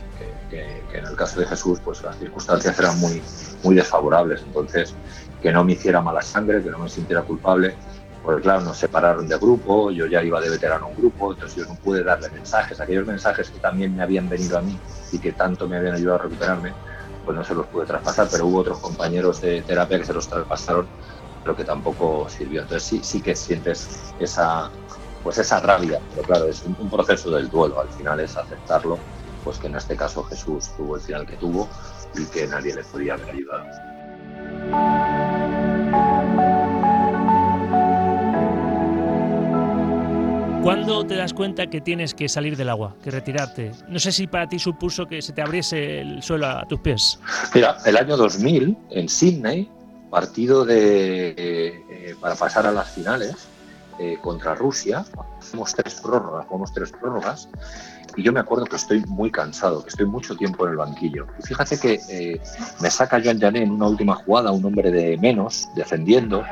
en 0.60 1.06
el 1.06 1.16
caso 1.16 1.40
de 1.40 1.46
Jesús 1.46 1.80
pues 1.84 2.02
las 2.04 2.18
circunstancias 2.18 2.78
eran 2.80 3.00
muy, 3.00 3.22
muy 3.64 3.76
desfavorables, 3.76 4.42
entonces 4.44 4.96
que 5.42 5.52
no 5.52 5.64
me 5.64 5.74
hiciera 5.74 6.02
mala 6.02 6.22
sangre, 6.22 6.64
que 6.64 6.72
no 6.72 6.80
me 6.80 6.90
sintiera 6.90 7.22
culpable, 7.22 7.76
porque 8.24 8.42
claro, 8.42 8.62
nos 8.62 8.78
separaron 8.78 9.28
de 9.28 9.38
grupo, 9.38 9.92
yo 9.92 10.08
ya 10.08 10.24
iba 10.24 10.42
de 10.42 10.50
veterano 10.50 10.86
a 10.86 10.90
un 10.90 10.96
grupo, 10.96 11.34
entonces 11.34 11.58
yo 11.58 11.66
no 11.66 11.76
pude 11.76 12.04
darle 12.04 12.30
mensajes, 12.30 12.80
aquellos 12.80 13.06
mensajes 13.06 13.52
que 13.52 13.60
también 13.60 13.96
me 13.96 14.02
habían 14.02 14.28
venido 14.28 14.58
a 14.58 14.62
mí 14.62 14.78
y 15.12 15.20
que 15.20 15.34
tanto 15.34 15.68
me 15.68 15.78
habían 15.78 15.96
ayudado 15.96 16.20
a 16.20 16.24
recuperarme, 16.24 16.74
pues 17.24 17.38
no 17.38 17.44
se 17.44 17.54
los 17.54 17.68
pude 17.68 17.86
traspasar, 17.86 18.28
pero 18.32 18.48
hubo 18.48 18.60
otros 18.60 18.80
compañeros 18.80 19.42
de 19.42 19.62
terapia 19.62 20.00
que 20.00 20.06
se 20.06 20.14
los 20.14 20.28
traspasaron, 20.28 20.88
pero 21.44 21.56
que 21.56 21.64
tampoco 21.64 22.28
sirvió. 22.28 22.64
Entonces 22.64 22.88
sí, 22.88 23.02
sí 23.04 23.22
que 23.22 23.36
sientes 23.36 23.88
esa, 24.20 24.72
pues 25.24 25.38
esa 25.38 25.60
rabia, 25.60 26.00
pero 26.12 26.28
claro, 26.28 26.46
es 26.46 26.64
un, 26.64 26.90
proceso 26.90 27.32
del 27.32 27.50
duelo, 27.50 27.80
al 27.80 27.90
final 27.90 28.20
es 28.20 28.36
aceptarlo, 28.38 28.98
pues 29.46 29.60
que 29.60 29.68
en 29.68 29.76
este 29.76 29.96
caso 29.96 30.24
Jesús 30.24 30.72
tuvo 30.76 30.96
el 30.96 31.02
final 31.02 31.26
que 31.28 31.38
tuvo 31.38 31.70
y 32.18 32.26
que 32.26 32.48
nadie 32.48 32.74
le 32.76 32.84
podía 32.84 33.14
haber 33.14 33.30
ayudado. 33.30 33.66
¿Cuándo 40.64 41.06
te 41.06 41.16
das 41.16 41.32
cuenta 41.32 41.68
que 41.68 41.80
tienes 41.80 42.16
que 42.16 42.28
salir 42.28 42.58
del 42.58 42.70
agua, 42.70 42.96
que 43.04 43.12
retirarte? 43.12 43.72
No 43.88 44.00
sé 44.00 44.12
si 44.12 44.26
para 44.26 44.48
ti 44.48 44.58
supuso 44.58 45.06
que 45.06 45.22
se 45.22 45.32
te 45.32 45.44
abriese 45.44 46.02
el 46.02 46.24
suelo 46.24 46.48
a 46.48 46.66
tus 46.68 46.80
pies. 46.80 47.20
Mira, 47.54 47.78
el 47.86 47.98
año 47.98 48.18
2000 48.18 48.76
en 48.90 49.08
Sydney, 49.08 49.70
partido 50.10 50.66
de, 50.66 51.36
eh, 51.38 52.16
para 52.20 52.34
pasar 52.34 52.66
a 52.66 52.72
las 52.72 52.90
finales, 52.90 53.48
eh, 54.00 54.18
contra 54.22 54.56
Rusia, 54.56 55.06
hacemos 55.40 55.76
tres 55.76 56.02
prórrogas, 56.02 56.48
jugamos 56.48 56.74
tres 56.74 56.92
prórrogas, 56.92 57.48
y 58.16 58.24
yo 58.24 58.32
me 58.32 58.40
acuerdo 58.40 58.66
que 58.66 58.76
estoy 58.76 59.04
muy 59.08 59.32
cansado, 59.32 59.84
que 59.84 59.90
estoy 59.90 60.06
mucho 60.06 60.36
tiempo 60.36 60.66
en 60.66 60.72
el 60.72 60.78
banquillo. 60.78 61.28
Y 61.40 61.48
fíjate 61.48 61.80
que 61.80 62.00
eh, 62.10 62.42
me 62.82 62.90
saca 62.90 63.22
Joan 63.24 63.40
Jané 63.40 63.64
en 63.64 63.72
una 63.72 63.88
última 63.88 64.16
jugada, 64.16 64.52
un 64.52 64.64
hombre 64.64 64.92
de 64.92 65.18
menos, 65.18 65.68
defendiendo, 65.76 66.44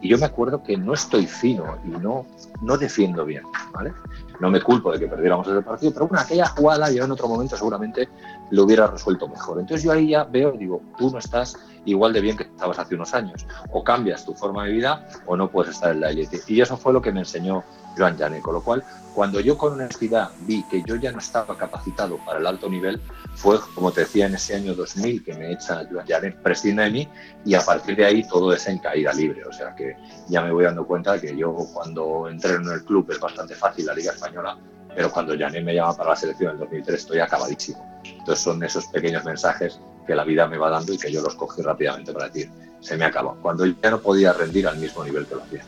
y 0.00 0.08
yo 0.08 0.18
me 0.18 0.26
acuerdo 0.26 0.62
que 0.62 0.76
no 0.76 0.92
estoy 0.92 1.26
fino 1.26 1.78
y 1.84 1.88
no, 1.88 2.26
no 2.60 2.76
defiendo 2.76 3.24
bien, 3.24 3.42
¿vale? 3.72 3.92
No 4.40 4.50
me 4.50 4.60
culpo 4.60 4.92
de 4.92 4.98
que 4.98 5.06
perdiéramos 5.06 5.48
ese 5.48 5.62
partido, 5.62 5.92
pero 5.94 6.06
bueno, 6.06 6.22
aquella 6.22 6.46
jugada 6.48 6.90
yo 6.90 7.04
en 7.04 7.10
otro 7.10 7.28
momento 7.28 7.56
seguramente 7.56 8.08
lo 8.50 8.64
hubiera 8.64 8.86
resuelto 8.86 9.28
mejor. 9.28 9.60
Entonces 9.60 9.84
yo 9.84 9.92
ahí 9.92 10.10
ya 10.10 10.24
veo 10.24 10.52
digo, 10.52 10.82
tú 10.98 11.10
no 11.10 11.18
estás 11.18 11.56
igual 11.84 12.12
de 12.12 12.20
bien 12.20 12.36
que 12.36 12.44
estabas 12.44 12.78
hace 12.78 12.94
unos 12.94 13.14
años. 13.14 13.46
O 13.72 13.82
cambias 13.82 14.24
tu 14.24 14.34
forma 14.34 14.64
de 14.64 14.72
vida 14.72 15.08
o 15.26 15.36
no 15.36 15.50
puedes 15.50 15.74
estar 15.74 15.92
en 15.92 16.00
la 16.00 16.10
élite. 16.10 16.40
Y 16.46 16.60
eso 16.60 16.76
fue 16.76 16.92
lo 16.92 17.00
que 17.00 17.12
me 17.12 17.20
enseñó 17.20 17.64
Joan 17.96 18.18
Janet, 18.18 18.42
con 18.42 18.54
lo 18.54 18.62
cual 18.62 18.84
cuando 19.14 19.40
yo 19.40 19.56
con 19.56 19.72
honestidad 19.72 20.30
vi 20.40 20.62
que 20.64 20.82
yo 20.82 20.96
ya 20.96 21.10
no 21.10 21.18
estaba 21.18 21.56
capacitado 21.56 22.18
para 22.18 22.38
el 22.38 22.46
alto 22.46 22.68
nivel, 22.68 23.00
fue, 23.34 23.58
como 23.74 23.90
te 23.90 24.02
decía, 24.02 24.26
en 24.26 24.34
ese 24.34 24.56
año 24.56 24.74
2000 24.74 25.24
que 25.24 25.32
me 25.32 25.52
echa 25.52 25.86
Joan 25.90 26.06
Janet, 26.06 26.36
prescinde 26.42 26.82
de 26.82 26.90
mí 26.90 27.08
y 27.44 27.54
a 27.54 27.62
partir 27.62 27.96
de 27.96 28.04
ahí 28.04 28.28
todo 28.28 28.52
es 28.52 28.66
en 28.68 28.78
caída 28.78 29.14
libre. 29.14 29.42
O 29.46 29.52
sea 29.52 29.74
que 29.74 29.96
ya 30.28 30.42
me 30.42 30.52
voy 30.52 30.64
dando 30.64 30.86
cuenta 30.86 31.18
que 31.18 31.34
yo 31.34 31.54
cuando 31.72 32.28
entré 32.28 32.56
en 32.56 32.68
el 32.68 32.84
club 32.84 33.10
es 33.10 33.18
bastante 33.18 33.54
fácil 33.54 33.86
la 33.86 33.94
Liga 33.94 34.12
Española, 34.12 34.58
pero 34.94 35.10
cuando 35.10 35.34
Janet 35.38 35.64
me 35.64 35.74
llama 35.74 35.96
para 35.96 36.10
la 36.10 36.16
selección 36.16 36.52
en 36.52 36.58
2003 36.58 37.00
estoy 37.00 37.18
acabadísimo. 37.20 38.00
Entonces 38.26 38.42
son 38.42 38.60
esos 38.64 38.86
pequeños 38.86 39.24
mensajes 39.24 39.78
que 40.04 40.12
la 40.12 40.24
vida 40.24 40.48
me 40.48 40.58
va 40.58 40.68
dando 40.68 40.92
y 40.92 40.98
que 40.98 41.12
yo 41.12 41.22
los 41.22 41.36
cogí 41.36 41.62
rápidamente 41.62 42.12
para 42.12 42.26
decir, 42.26 42.50
se 42.80 42.96
me 42.96 43.04
acabó. 43.04 43.36
Cuando 43.40 43.64
ya 43.64 43.88
no 43.88 44.00
podía 44.00 44.32
rendir 44.32 44.66
al 44.66 44.78
mismo 44.78 45.04
nivel 45.04 45.24
que 45.26 45.36
lo 45.36 45.44
hacía. 45.44 45.64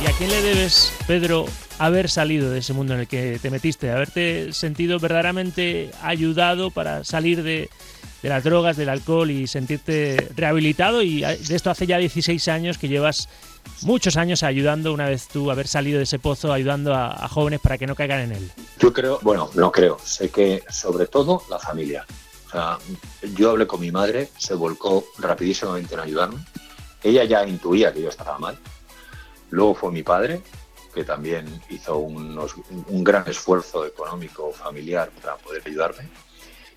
¿Y 0.00 0.06
a 0.06 0.16
quién 0.16 0.30
le 0.30 0.42
debes, 0.42 0.92
Pedro, 1.08 1.46
haber 1.80 2.08
salido 2.08 2.52
de 2.52 2.60
ese 2.60 2.72
mundo 2.72 2.94
en 2.94 3.00
el 3.00 3.08
que 3.08 3.40
te 3.42 3.50
metiste, 3.50 3.90
haberte 3.90 4.52
sentido 4.52 5.00
verdaderamente 5.00 5.90
ayudado 6.02 6.70
para 6.70 7.02
salir 7.02 7.42
de, 7.42 7.68
las 8.22 8.44
drogas, 8.44 8.76
del 8.76 8.90
alcohol 8.90 9.32
y 9.32 9.48
sentirte 9.48 10.28
rehabilitado? 10.36 11.02
Y 11.02 11.22
de 11.22 11.56
esto 11.56 11.72
hace 11.72 11.88
ya 11.88 11.98
16 11.98 12.46
años 12.46 12.78
que 12.78 12.86
llevas 12.86 13.28
muchos 13.82 14.16
años 14.16 14.42
ayudando, 14.42 14.92
una 14.92 15.08
vez 15.08 15.28
tú 15.28 15.50
haber 15.50 15.68
salido 15.68 15.98
de 15.98 16.04
ese 16.04 16.18
pozo, 16.18 16.52
ayudando 16.52 16.94
a, 16.94 17.28
jóvenes 17.28 17.60
para 17.60 17.78
que 17.78 17.86
no 17.86 17.94
caigan 17.94 18.20
en 18.20 18.32
él. 18.32 18.50
Yo 18.78 18.92
creo, 18.92 19.18
bueno, 19.22 19.50
no 19.54 19.72
creo, 19.72 19.98
sé 20.02 20.30
que 20.30 20.62
sobre 20.70 21.06
todo 21.06 21.42
la 21.50 21.58
familia. 21.58 22.06
Yo 23.36 23.50
hablé 23.50 23.66
con 23.66 23.80
mi 23.80 23.90
madre, 23.90 24.28
se 24.38 24.54
volcó 24.54 25.04
rapidísimamente 25.18 25.94
en 25.94 26.00
ayudarme. 26.00 26.44
Ella 27.02 27.24
ya 27.24 27.46
intuía 27.46 27.92
que 27.92 28.00
yo 28.00 28.08
estaba 28.08 28.38
mal 28.38 28.58
Luego 29.54 29.74
fue 29.74 29.92
mi 29.92 30.02
padre, 30.02 30.42
que 30.92 31.04
también 31.04 31.46
hizo 31.70 31.98
un 31.98 33.04
gran 33.04 33.28
esfuerzo 33.28 33.86
económico, 33.86 34.50
familiar, 34.52 35.10
para 35.22 35.36
poder 35.36 35.62
ayudarme. 35.64 36.08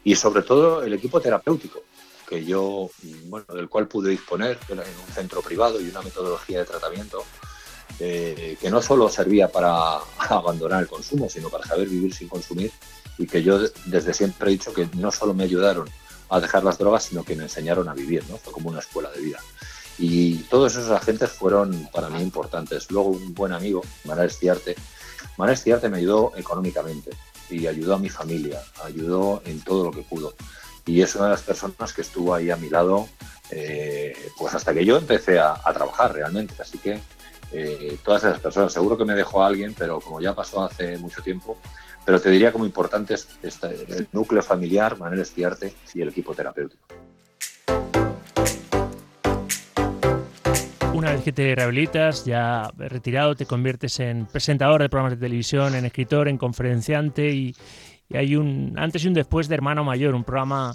Y 0.03 0.15
sobre 0.15 0.43
todo 0.43 0.83
el 0.83 0.93
equipo 0.93 1.19
terapéutico, 1.19 1.81
que 2.27 2.43
yo, 2.43 2.89
bueno, 3.25 3.45
del 3.53 3.69
cual 3.69 3.87
pude 3.87 4.11
disponer 4.11 4.59
en 4.69 4.79
un 4.79 5.13
centro 5.13 5.41
privado 5.41 5.79
y 5.79 5.89
una 5.89 6.01
metodología 6.01 6.59
de 6.59 6.65
tratamiento 6.65 7.23
eh, 7.99 8.57
que 8.59 8.69
no 8.69 8.81
solo 8.81 9.09
servía 9.09 9.47
para 9.47 9.97
abandonar 10.29 10.81
el 10.81 10.87
consumo, 10.87 11.29
sino 11.29 11.49
para 11.49 11.65
saber 11.65 11.87
vivir 11.87 12.13
sin 12.13 12.27
consumir 12.27 12.71
y 13.17 13.25
que 13.25 13.41
yo 13.41 13.59
desde 13.85 14.13
siempre 14.13 14.49
he 14.49 14.53
dicho 14.53 14.73
que 14.73 14.87
no 14.93 15.11
solo 15.11 15.33
me 15.33 15.45
ayudaron 15.45 15.89
a 16.29 16.39
dejar 16.39 16.63
las 16.63 16.77
drogas, 16.77 17.05
sino 17.05 17.23
que 17.23 17.35
me 17.35 17.43
enseñaron 17.43 17.87
a 17.87 17.93
vivir, 17.93 18.23
¿no? 18.29 18.37
Fue 18.37 18.53
como 18.53 18.69
una 18.69 18.79
escuela 18.79 19.09
de 19.11 19.21
vida. 19.21 19.39
Y 19.97 20.35
todos 20.43 20.73
esos 20.73 20.91
agentes 20.91 21.31
fueron 21.31 21.89
para 21.91 22.09
mí 22.09 22.21
importantes. 22.21 22.91
Luego 22.91 23.09
un 23.09 23.33
buen 23.33 23.53
amigo, 23.53 23.81
Manuel 24.03 24.27
Estiarte, 24.27 24.75
Manuel 25.37 25.55
Estiarte 25.55 25.89
me 25.89 25.97
ayudó 25.97 26.33
económicamente 26.35 27.11
y 27.49 27.65
ayudó 27.65 27.95
a 27.95 27.99
mi 27.99 28.09
familia, 28.09 28.61
ayudó 28.83 29.41
en 29.45 29.61
todo 29.61 29.85
lo 29.85 29.91
que 29.91 30.03
pudo. 30.03 30.35
Y 30.87 31.01
es 31.01 31.15
una 31.15 31.25
de 31.25 31.31
las 31.31 31.43
personas 31.43 31.93
que 31.93 32.01
estuvo 32.01 32.33
ahí 32.33 32.49
a 32.49 32.55
mi 32.55 32.69
lado 32.69 33.07
eh, 33.51 34.15
pues 34.37 34.53
hasta 34.55 34.73
que 34.73 34.83
yo 34.83 34.97
empecé 34.97 35.39
a, 35.39 35.55
trabajar 35.73 36.13
realmente. 36.13 36.55
Así 36.59 36.77
que 36.77 36.99
eh, 37.51 37.97
todas 38.03 38.23
esas 38.23 38.39
personas, 38.39 38.73
seguro 38.73 38.97
que 38.97 39.05
me 39.05 39.13
dejó 39.13 39.43
a 39.43 39.47
alguien, 39.47 39.73
pero 39.77 39.99
como 39.99 40.19
ya 40.21 40.33
pasó 40.33 40.63
hace 40.63 40.97
mucho 40.97 41.21
tiempo, 41.21 41.57
pero 42.05 42.19
te 42.19 42.29
diría 42.29 42.51
como 42.51 42.65
importante 42.65 43.13
es 43.13 43.27
el 43.63 44.07
núcleo 44.11 44.41
familiar, 44.41 44.97
Manuel 44.97 45.21
Estiarte 45.21 45.73
y 45.93 46.01
el 46.01 46.09
equipo 46.09 46.33
terapéutico. 46.33 46.85
Una 50.93 51.11
vez 51.11 51.23
que 51.23 51.31
te 51.31 51.53
rehabilitas, 51.53 52.25
ya 52.25 52.71
retirado, 52.75 53.35
te 53.35 53.45
conviertes 53.45 53.99
en 53.99 54.25
presentador 54.25 54.81
de 54.81 54.89
programas 54.89 55.19
de 55.19 55.23
televisión, 55.23 55.75
en 55.75 55.85
escritor, 55.85 56.27
en 56.27 56.39
conferenciante 56.39 57.29
y, 57.29 57.55
hay 58.13 58.35
un 58.35 58.75
antes 58.77 59.03
y 59.03 59.07
un 59.07 59.13
después 59.13 59.47
de 59.47 59.55
Hermano 59.55 59.83
Mayor, 59.83 60.15
un 60.15 60.23
programa 60.23 60.73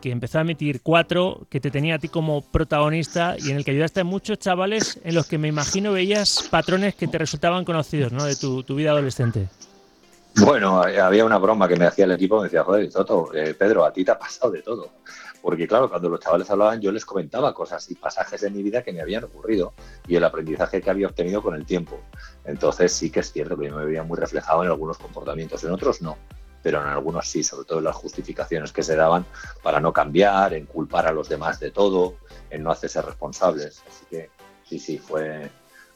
que 0.00 0.10
empezó 0.10 0.38
a 0.38 0.42
emitir 0.42 0.80
cuatro, 0.82 1.46
que 1.50 1.60
te 1.60 1.70
tenía 1.70 1.96
a 1.96 1.98
ti 1.98 2.08
como 2.08 2.42
protagonista 2.42 3.36
y 3.38 3.50
en 3.50 3.56
el 3.56 3.64
que 3.64 3.72
ayudaste 3.72 4.00
a 4.00 4.04
muchos 4.04 4.38
chavales 4.38 5.00
en 5.04 5.14
los 5.14 5.26
que 5.26 5.38
me 5.38 5.48
imagino 5.48 5.92
veías 5.92 6.48
patrones 6.50 6.94
que 6.94 7.08
te 7.08 7.18
resultaban 7.18 7.64
conocidos 7.64 8.12
¿no? 8.12 8.24
de 8.24 8.36
tu, 8.36 8.62
vida 8.74 8.90
adolescente. 8.90 9.48
Bueno, 10.36 10.82
había 10.82 11.24
una 11.24 11.38
broma 11.38 11.66
que 11.66 11.76
me 11.76 11.86
hacía 11.86 12.04
el 12.04 12.12
equipo, 12.12 12.38
me 12.38 12.44
decía, 12.44 12.62
joder, 12.62 12.88
Toto, 12.92 13.34
eh, 13.34 13.54
Pedro, 13.54 13.84
a 13.84 13.92
ti 13.92 14.04
te 14.04 14.12
ha 14.12 14.18
pasado 14.18 14.52
de 14.52 14.62
todo. 14.62 14.92
Porque 15.42 15.66
claro, 15.66 15.88
cuando 15.88 16.08
los 16.08 16.20
chavales 16.20 16.50
hablaban 16.50 16.80
yo 16.80 16.92
les 16.92 17.04
comentaba 17.04 17.54
cosas 17.54 17.90
y 17.90 17.94
pasajes 17.94 18.40
de 18.40 18.50
mi 18.50 18.62
vida 18.62 18.82
que 18.82 18.92
me 18.92 19.00
habían 19.00 19.24
ocurrido 19.24 19.72
y 20.06 20.16
el 20.16 20.24
aprendizaje 20.24 20.80
que 20.80 20.90
había 20.90 21.06
obtenido 21.06 21.42
con 21.42 21.54
el 21.54 21.64
tiempo. 21.64 22.00
Entonces 22.44 22.92
sí 22.92 23.10
que 23.10 23.20
es 23.20 23.32
cierto 23.32 23.56
que 23.56 23.68
yo 23.68 23.76
me 23.76 23.84
veía 23.84 24.02
muy 24.02 24.18
reflejado 24.18 24.62
en 24.64 24.70
algunos 24.70 24.98
comportamientos, 24.98 25.62
en 25.64 25.70
otros 25.70 26.02
no, 26.02 26.18
pero 26.62 26.80
en 26.80 26.88
algunos 26.88 27.28
sí, 27.28 27.42
sobre 27.42 27.66
todo 27.66 27.78
en 27.78 27.84
las 27.84 27.96
justificaciones 27.96 28.72
que 28.72 28.82
se 28.82 28.96
daban 28.96 29.24
para 29.62 29.80
no 29.80 29.92
cambiar, 29.92 30.54
en 30.54 30.66
culpar 30.66 31.06
a 31.06 31.12
los 31.12 31.28
demás 31.28 31.60
de 31.60 31.70
todo, 31.70 32.16
en 32.50 32.62
no 32.62 32.70
hacerse 32.70 33.00
responsables. 33.02 33.82
Así 33.86 34.04
que 34.10 34.30
sí, 34.64 34.78
sí, 34.78 34.98
fue, 34.98 35.50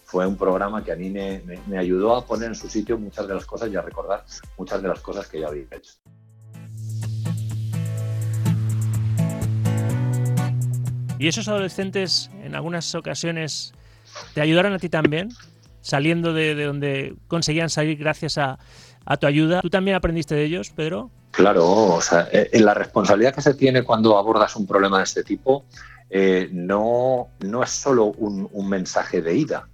fue 0.04 0.26
un 0.26 0.36
programa 0.36 0.84
que 0.84 0.92
a 0.92 0.96
mí 0.96 1.10
me, 1.10 1.42
ayudó 1.78 2.14
a 2.14 2.26
poner 2.26 2.48
en 2.48 2.54
su 2.54 2.68
sitio 2.68 2.98
muchas 2.98 3.26
de 3.26 3.34
las 3.34 3.46
cosas 3.46 3.70
y 3.70 3.76
a 3.76 3.82
recordar 3.82 4.24
muchas 4.58 4.82
de 4.82 4.88
las 4.88 5.00
cosas 5.00 5.26
que 5.26 5.40
ya 5.40 5.48
había 5.48 5.64
hecho. 5.70 5.94
¿Y 11.18 11.28
esos 11.28 11.48
adolescentes 11.48 12.30
en 12.42 12.54
algunas 12.54 12.94
ocasiones 12.94 13.72
te 14.34 14.40
ayudaron 14.40 14.72
a 14.74 14.78
ti 14.78 14.88
también? 14.88 15.30
Saliendo 15.80 16.32
de, 16.32 16.62
donde 16.62 17.16
conseguían 17.28 17.70
salir 17.70 17.96
gracias 17.96 18.38
a, 18.38 18.58
tu 19.18 19.26
ayuda. 19.26 19.60
¿Tú 19.60 19.70
también 19.70 19.96
aprendiste 19.96 20.34
de 20.34 20.44
ellos, 20.44 20.70
Pedro? 20.70 21.10
Claro, 21.30 21.94
o 21.94 22.00
sea, 22.00 22.28
eh, 22.32 22.60
la 22.60 22.74
responsabilidad 22.74 23.34
que 23.34 23.40
se 23.40 23.54
tiene 23.54 23.82
cuando 23.82 24.18
abordas 24.18 24.54
un 24.56 24.66
problema 24.66 24.98
de 24.98 25.04
este 25.04 25.24
tipo 25.24 25.64
eh, 26.10 26.48
no, 26.52 27.28
no 27.40 27.62
es 27.62 27.70
solo 27.70 28.06
un, 28.06 28.68
mensaje 28.68 29.22
de 29.22 29.34
ida, 29.34 29.68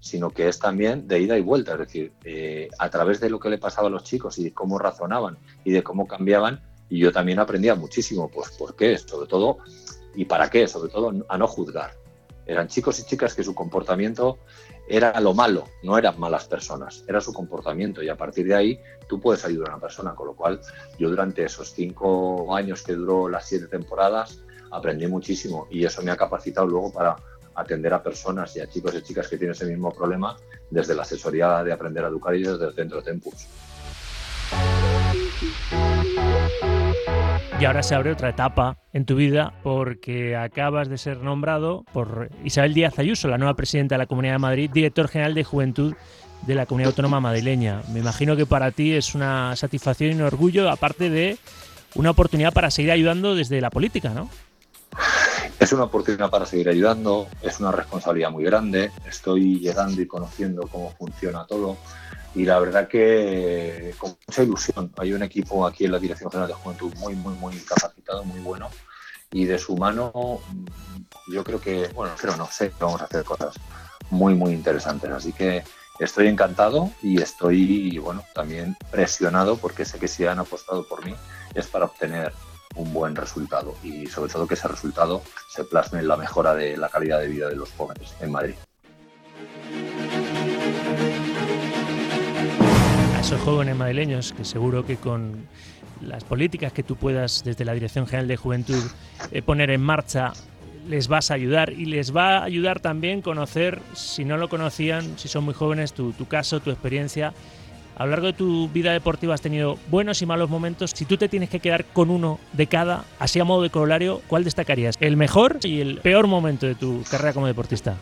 sino 0.00 0.30
que 0.30 0.48
es 0.48 0.58
también 0.58 1.08
de 1.08 1.20
ida 1.20 1.38
y 1.38 1.40
vuelta. 1.40 1.72
Es 1.72 1.78
decir, 1.78 2.12
eh, 2.24 2.68
a 2.78 2.90
través 2.90 3.20
de 3.20 3.30
lo 3.30 3.40
que 3.40 3.48
le 3.48 3.58
pasaba 3.58 3.88
a 3.88 3.90
los 3.90 4.04
chicos 4.04 4.38
y 4.38 4.44
de 4.44 4.52
cómo 4.52 4.78
razonaban 4.78 5.38
y 5.64 5.72
de 5.72 5.82
cómo 5.82 6.06
cambiaban, 6.06 6.60
y 6.90 6.98
yo 6.98 7.12
también 7.12 7.38
aprendía 7.38 7.74
muchísimo. 7.74 8.30
Pues, 8.30 8.50
¿por 8.50 8.76
qué? 8.76 8.96
Sobre 8.98 9.28
todo 9.28 9.58
¿Y 10.18 10.24
para 10.24 10.50
qué? 10.50 10.66
Sobre 10.66 10.90
todo 10.90 11.12
a 11.28 11.38
no 11.38 11.46
juzgar. 11.46 11.92
Eran 12.44 12.66
chicos 12.66 12.98
y 12.98 13.04
chicas 13.04 13.34
que 13.34 13.44
su 13.44 13.54
comportamiento 13.54 14.38
era 14.88 15.20
lo 15.20 15.34
malo, 15.34 15.64
no 15.82 15.98
eran 15.98 16.18
malas 16.18 16.46
personas, 16.46 17.04
era 17.06 17.20
su 17.20 17.32
comportamiento 17.32 18.02
y 18.02 18.08
a 18.08 18.16
partir 18.16 18.46
de 18.46 18.54
ahí 18.54 18.80
tú 19.06 19.20
puedes 19.20 19.44
ayudar 19.44 19.70
a 19.70 19.74
una 19.74 19.80
persona. 19.80 20.14
Con 20.14 20.28
lo 20.28 20.34
cual 20.34 20.60
yo 20.98 21.10
durante 21.10 21.44
esos 21.44 21.72
cinco 21.72 22.54
años 22.56 22.82
que 22.82 22.94
duró 22.94 23.28
las 23.28 23.46
siete 23.46 23.66
temporadas 23.66 24.42
aprendí 24.70 25.06
muchísimo 25.06 25.66
y 25.70 25.84
eso 25.84 26.02
me 26.02 26.10
ha 26.10 26.16
capacitado 26.16 26.66
luego 26.66 26.92
para 26.92 27.16
atender 27.54 27.92
a 27.92 28.02
personas 28.02 28.54
y 28.56 28.60
a 28.60 28.68
chicos 28.68 28.94
y 28.94 29.02
chicas 29.02 29.28
que 29.28 29.36
tienen 29.36 29.52
ese 29.52 29.66
mismo 29.66 29.92
problema 29.92 30.36
desde 30.70 30.94
la 30.94 31.02
asesoría 31.02 31.62
de 31.64 31.72
aprender 31.72 32.04
a 32.04 32.08
educar 32.08 32.34
y 32.34 32.42
desde 32.42 32.66
el 32.66 32.74
centro 32.74 33.02
Tempus. 33.02 33.46
Y 37.60 37.64
ahora 37.64 37.82
se 37.82 37.96
abre 37.96 38.12
otra 38.12 38.28
etapa 38.28 38.78
en 38.92 39.04
tu 39.04 39.16
vida 39.16 39.52
porque 39.64 40.36
acabas 40.36 40.88
de 40.88 40.96
ser 40.96 41.18
nombrado 41.18 41.84
por 41.92 42.30
Isabel 42.44 42.72
Díaz 42.72 43.00
Ayuso, 43.00 43.26
la 43.26 43.36
nueva 43.36 43.54
presidenta 43.54 43.96
de 43.96 43.98
la 43.98 44.06
Comunidad 44.06 44.34
de 44.34 44.38
Madrid, 44.38 44.70
director 44.72 45.08
general 45.08 45.34
de 45.34 45.42
Juventud 45.42 45.94
de 46.46 46.54
la 46.54 46.66
Comunidad 46.66 46.90
Autónoma 46.90 47.18
Madrileña. 47.18 47.82
Me 47.92 47.98
imagino 47.98 48.36
que 48.36 48.46
para 48.46 48.70
ti 48.70 48.92
es 48.92 49.16
una 49.16 49.56
satisfacción 49.56 50.12
y 50.12 50.14
un 50.14 50.22
orgullo, 50.22 50.70
aparte 50.70 51.10
de 51.10 51.36
una 51.96 52.10
oportunidad 52.10 52.52
para 52.52 52.70
seguir 52.70 52.92
ayudando 52.92 53.34
desde 53.34 53.60
la 53.60 53.70
política, 53.70 54.10
¿no? 54.10 54.30
Es 55.58 55.72
una 55.72 55.84
oportunidad 55.84 56.30
para 56.30 56.46
seguir 56.46 56.68
ayudando, 56.68 57.28
es 57.42 57.58
una 57.60 57.72
responsabilidad 57.72 58.30
muy 58.30 58.44
grande, 58.44 58.92
estoy 59.06 59.58
llegando 59.58 60.00
y 60.00 60.06
conociendo 60.06 60.68
cómo 60.68 60.92
funciona 60.92 61.46
todo 61.46 61.76
y 62.34 62.44
la 62.44 62.60
verdad 62.60 62.86
que 62.86 63.94
con 63.98 64.16
mucha 64.26 64.42
ilusión. 64.42 64.92
Hay 64.98 65.12
un 65.12 65.22
equipo 65.22 65.66
aquí 65.66 65.86
en 65.86 65.92
la 65.92 65.98
Dirección 65.98 66.30
General 66.30 66.48
de 66.48 66.54
Juventud 66.54 66.94
muy, 66.98 67.14
muy, 67.14 67.34
muy 67.34 67.56
capacitado, 67.58 68.24
muy 68.24 68.40
bueno 68.40 68.68
y 69.32 69.44
de 69.44 69.58
su 69.58 69.76
mano 69.76 70.40
mm, 70.52 71.32
yo 71.32 71.44
creo 71.44 71.60
que, 71.60 71.88
bueno, 71.88 72.14
pero 72.20 72.36
no 72.36 72.46
sé, 72.46 72.72
vamos 72.78 73.00
a 73.00 73.04
hacer 73.04 73.24
cosas 73.24 73.54
muy, 74.10 74.34
muy 74.34 74.52
interesantes. 74.52 75.10
Así 75.10 75.32
que 75.32 75.64
estoy 75.98 76.28
encantado 76.28 76.90
y 77.02 77.20
estoy, 77.20 77.98
bueno, 77.98 78.24
también 78.34 78.76
presionado 78.90 79.56
porque 79.56 79.84
sé 79.84 79.98
que 79.98 80.08
si 80.08 80.26
han 80.26 80.38
apostado 80.38 80.86
por 80.86 81.04
mí 81.04 81.14
es 81.54 81.66
para 81.66 81.86
obtener 81.86 82.32
un 82.76 82.92
buen 82.92 83.16
resultado 83.16 83.74
y 83.82 84.06
sobre 84.06 84.32
todo 84.32 84.46
que 84.46 84.54
ese 84.54 84.68
resultado 84.68 85.22
se 85.48 85.64
plasme 85.64 86.00
en 86.00 86.08
la 86.08 86.16
mejora 86.16 86.54
de 86.54 86.76
la 86.76 86.88
calidad 86.88 87.20
de 87.20 87.28
vida 87.28 87.48
de 87.48 87.56
los 87.56 87.70
jóvenes 87.72 88.14
en 88.20 88.32
Madrid. 88.32 88.54
esos 93.28 93.40
jóvenes 93.42 93.76
madrileños 93.76 94.32
que 94.32 94.42
seguro 94.42 94.86
que 94.86 94.96
con 94.96 95.48
las 96.00 96.24
políticas 96.24 96.72
que 96.72 96.82
tú 96.82 96.96
puedas 96.96 97.44
desde 97.44 97.66
la 97.66 97.74
Dirección 97.74 98.06
General 98.06 98.26
de 98.26 98.38
Juventud 98.38 98.82
eh, 99.32 99.42
poner 99.42 99.70
en 99.70 99.82
marcha 99.82 100.32
les 100.88 101.08
vas 101.08 101.30
a 101.30 101.34
ayudar 101.34 101.70
y 101.70 101.84
les 101.84 102.16
va 102.16 102.38
a 102.38 102.44
ayudar 102.44 102.80
también 102.80 103.20
conocer, 103.20 103.82
si 103.92 104.24
no 104.24 104.38
lo 104.38 104.48
conocían, 104.48 105.18
si 105.18 105.28
son 105.28 105.44
muy 105.44 105.52
jóvenes, 105.52 105.92
tu, 105.92 106.12
tu 106.12 106.26
caso, 106.26 106.60
tu 106.60 106.70
experiencia. 106.70 107.34
A 107.98 108.04
lo 108.04 108.12
largo 108.12 108.28
de 108.28 108.32
tu 108.32 108.68
vida 108.68 108.92
deportiva 108.92 109.34
has 109.34 109.40
tenido 109.40 109.76
buenos 109.88 110.22
y 110.22 110.26
malos 110.26 110.48
momentos. 110.48 110.92
Si 110.94 111.04
tú 111.04 111.16
te 111.16 111.28
tienes 111.28 111.50
que 111.50 111.60
quedar 111.60 111.84
con 111.84 112.10
uno 112.10 112.38
de 112.52 112.68
cada, 112.68 113.04
así 113.18 113.40
a 113.40 113.44
modo 113.44 113.62
de 113.62 113.70
corolario, 113.70 114.22
¿cuál 114.28 114.44
destacarías? 114.44 114.96
¿El 115.00 115.16
mejor 115.16 115.58
y 115.64 115.80
el 115.80 116.00
peor 116.00 116.28
momento 116.28 116.66
de 116.66 116.76
tu 116.76 117.02
carrera 117.10 117.32
como 117.32 117.48
deportista? 117.48 117.96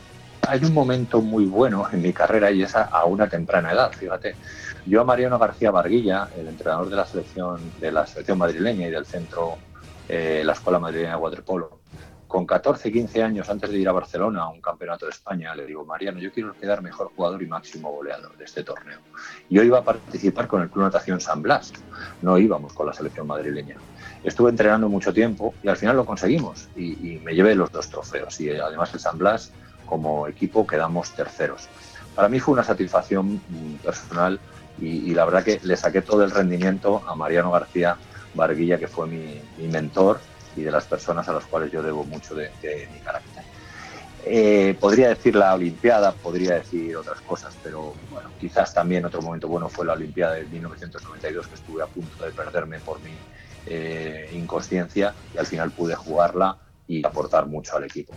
Hay 0.47 0.63
un 0.65 0.75
momento 0.75 1.23
muy 1.23 1.47
bueno 1.47 1.87
en 1.91 2.03
mi 2.03 2.13
carrera 2.13 2.51
y 2.51 2.63
es 2.63 2.77
a 2.77 3.05
una 3.07 3.29
temprana 3.29 3.73
edad, 3.73 3.91
fíjate. 3.91 4.37
Yo 4.87 5.01
a 5.01 5.05
Mariano 5.05 5.37
García 5.37 5.73
Barguilla, 5.73 6.29
el 6.39 6.47
entrenador 6.47 6.89
de 6.89 6.95
la 6.95 7.05
selección, 7.05 7.59
de 7.81 7.91
la 7.91 8.07
selección 8.07 8.39
madrileña 8.39 8.87
y 8.87 8.91
del 8.91 9.05
centro, 9.05 9.57
eh, 10.09 10.43
la 10.45 10.53
Escuela 10.53 10.79
Madrileña 10.79 11.11
de 11.11 11.17
Waterpolo, 11.17 11.76
con 12.37 12.45
14, 12.45 12.93
15 12.93 13.23
años 13.23 13.49
antes 13.49 13.71
de 13.71 13.79
ir 13.79 13.89
a 13.89 13.93
Barcelona 13.93 14.43
a 14.43 14.49
un 14.51 14.61
campeonato 14.61 15.07
de 15.07 15.13
España, 15.13 15.55
le 15.55 15.65
digo, 15.65 15.87
Mariano, 15.87 16.19
yo 16.19 16.31
quiero 16.31 16.53
quedar 16.53 16.83
mejor 16.83 17.11
jugador 17.17 17.43
y 17.43 17.47
máximo 17.47 17.91
goleador 17.91 18.37
de 18.37 18.45
este 18.45 18.63
torneo. 18.63 18.99
Yo 19.49 19.63
iba 19.63 19.79
a 19.79 19.83
participar 19.83 20.47
con 20.47 20.61
el 20.61 20.69
Club 20.69 20.85
Natación 20.85 21.19
San 21.19 21.41
Blas, 21.41 21.73
no 22.21 22.37
íbamos 22.37 22.75
con 22.75 22.89
la 22.89 22.93
selección 22.93 23.27
madrileña. 23.27 23.77
Estuve 24.23 24.51
entrenando 24.51 24.91
mucho 24.91 25.15
tiempo 25.15 25.55
y 25.63 25.69
al 25.69 25.79
final 25.79 25.97
lo 25.97 26.05
conseguimos 26.05 26.69
y, 26.77 27.23
me 27.25 27.35
llevé 27.35 27.55
los 27.55 27.73
dos 27.73 27.89
trofeos 27.89 28.39
y 28.39 28.51
además 28.51 28.93
el 28.93 29.01
San 29.01 29.17
Blas 29.17 29.51
como 29.87 30.29
equipo 30.29 30.67
quedamos 30.67 31.13
terceros. 31.13 31.71
Para 32.15 32.29
mí 32.29 32.39
fue 32.39 32.53
una 32.53 32.65
satisfacción 32.65 33.41
mm, 33.49 33.77
personal 33.83 34.39
y, 34.79 35.15
la 35.15 35.25
verdad 35.25 35.43
que 35.43 35.59
le 35.63 35.75
saqué 35.75 36.03
todo 36.03 36.23
el 36.23 36.31
rendimiento 36.31 37.03
a 37.09 37.15
Mariano 37.15 37.51
García 37.51 37.97
Barguilla, 38.35 38.79
que 38.79 38.89
fue 38.89 39.07
mi, 39.07 39.41
mentor 39.69 40.21
y 40.57 40.63
de 40.63 40.71
las 40.71 40.85
personas 40.87 41.29
a 41.29 41.33
las 41.33 41.45
cuales 41.45 41.71
yo 41.71 41.83
debo 41.83 42.05
mucho 42.05 42.35
de, 42.35 42.51
mi 42.93 42.99
carácter. 43.01 43.45
Eh, 44.25 44.77
podría 44.81 45.11
decir 45.11 45.37
la 45.37 45.55
Olimpiada, 45.55 46.13
podría 46.13 46.55
decir 46.55 46.97
otras 46.97 47.21
cosas, 47.21 47.57
pero 47.63 47.95
bueno, 48.11 48.31
quizás 48.41 48.75
también 48.75 49.05
otro 49.05 49.23
momento 49.23 49.47
bueno 49.47 49.69
fue 49.69 49.87
la 49.87 49.93
Olimpiada 49.93 50.35
de 50.35 50.45
1992, 50.47 51.47
que 51.47 51.55
estuve 51.55 51.83
a 51.83 51.87
punto 51.87 52.25
de 52.25 52.33
perderme 52.33 52.81
por 52.81 53.01
mi 53.01 53.13
eh, 53.67 54.31
inconsciencia 54.35 55.15
y 55.33 55.39
al 55.39 55.47
final 55.47 55.71
pude 55.71 55.95
jugarla 55.95 56.59
y 56.89 57.07
aportar 57.07 57.47
mucho 57.47 57.77
al 57.77 57.85
equipo. 57.85 58.15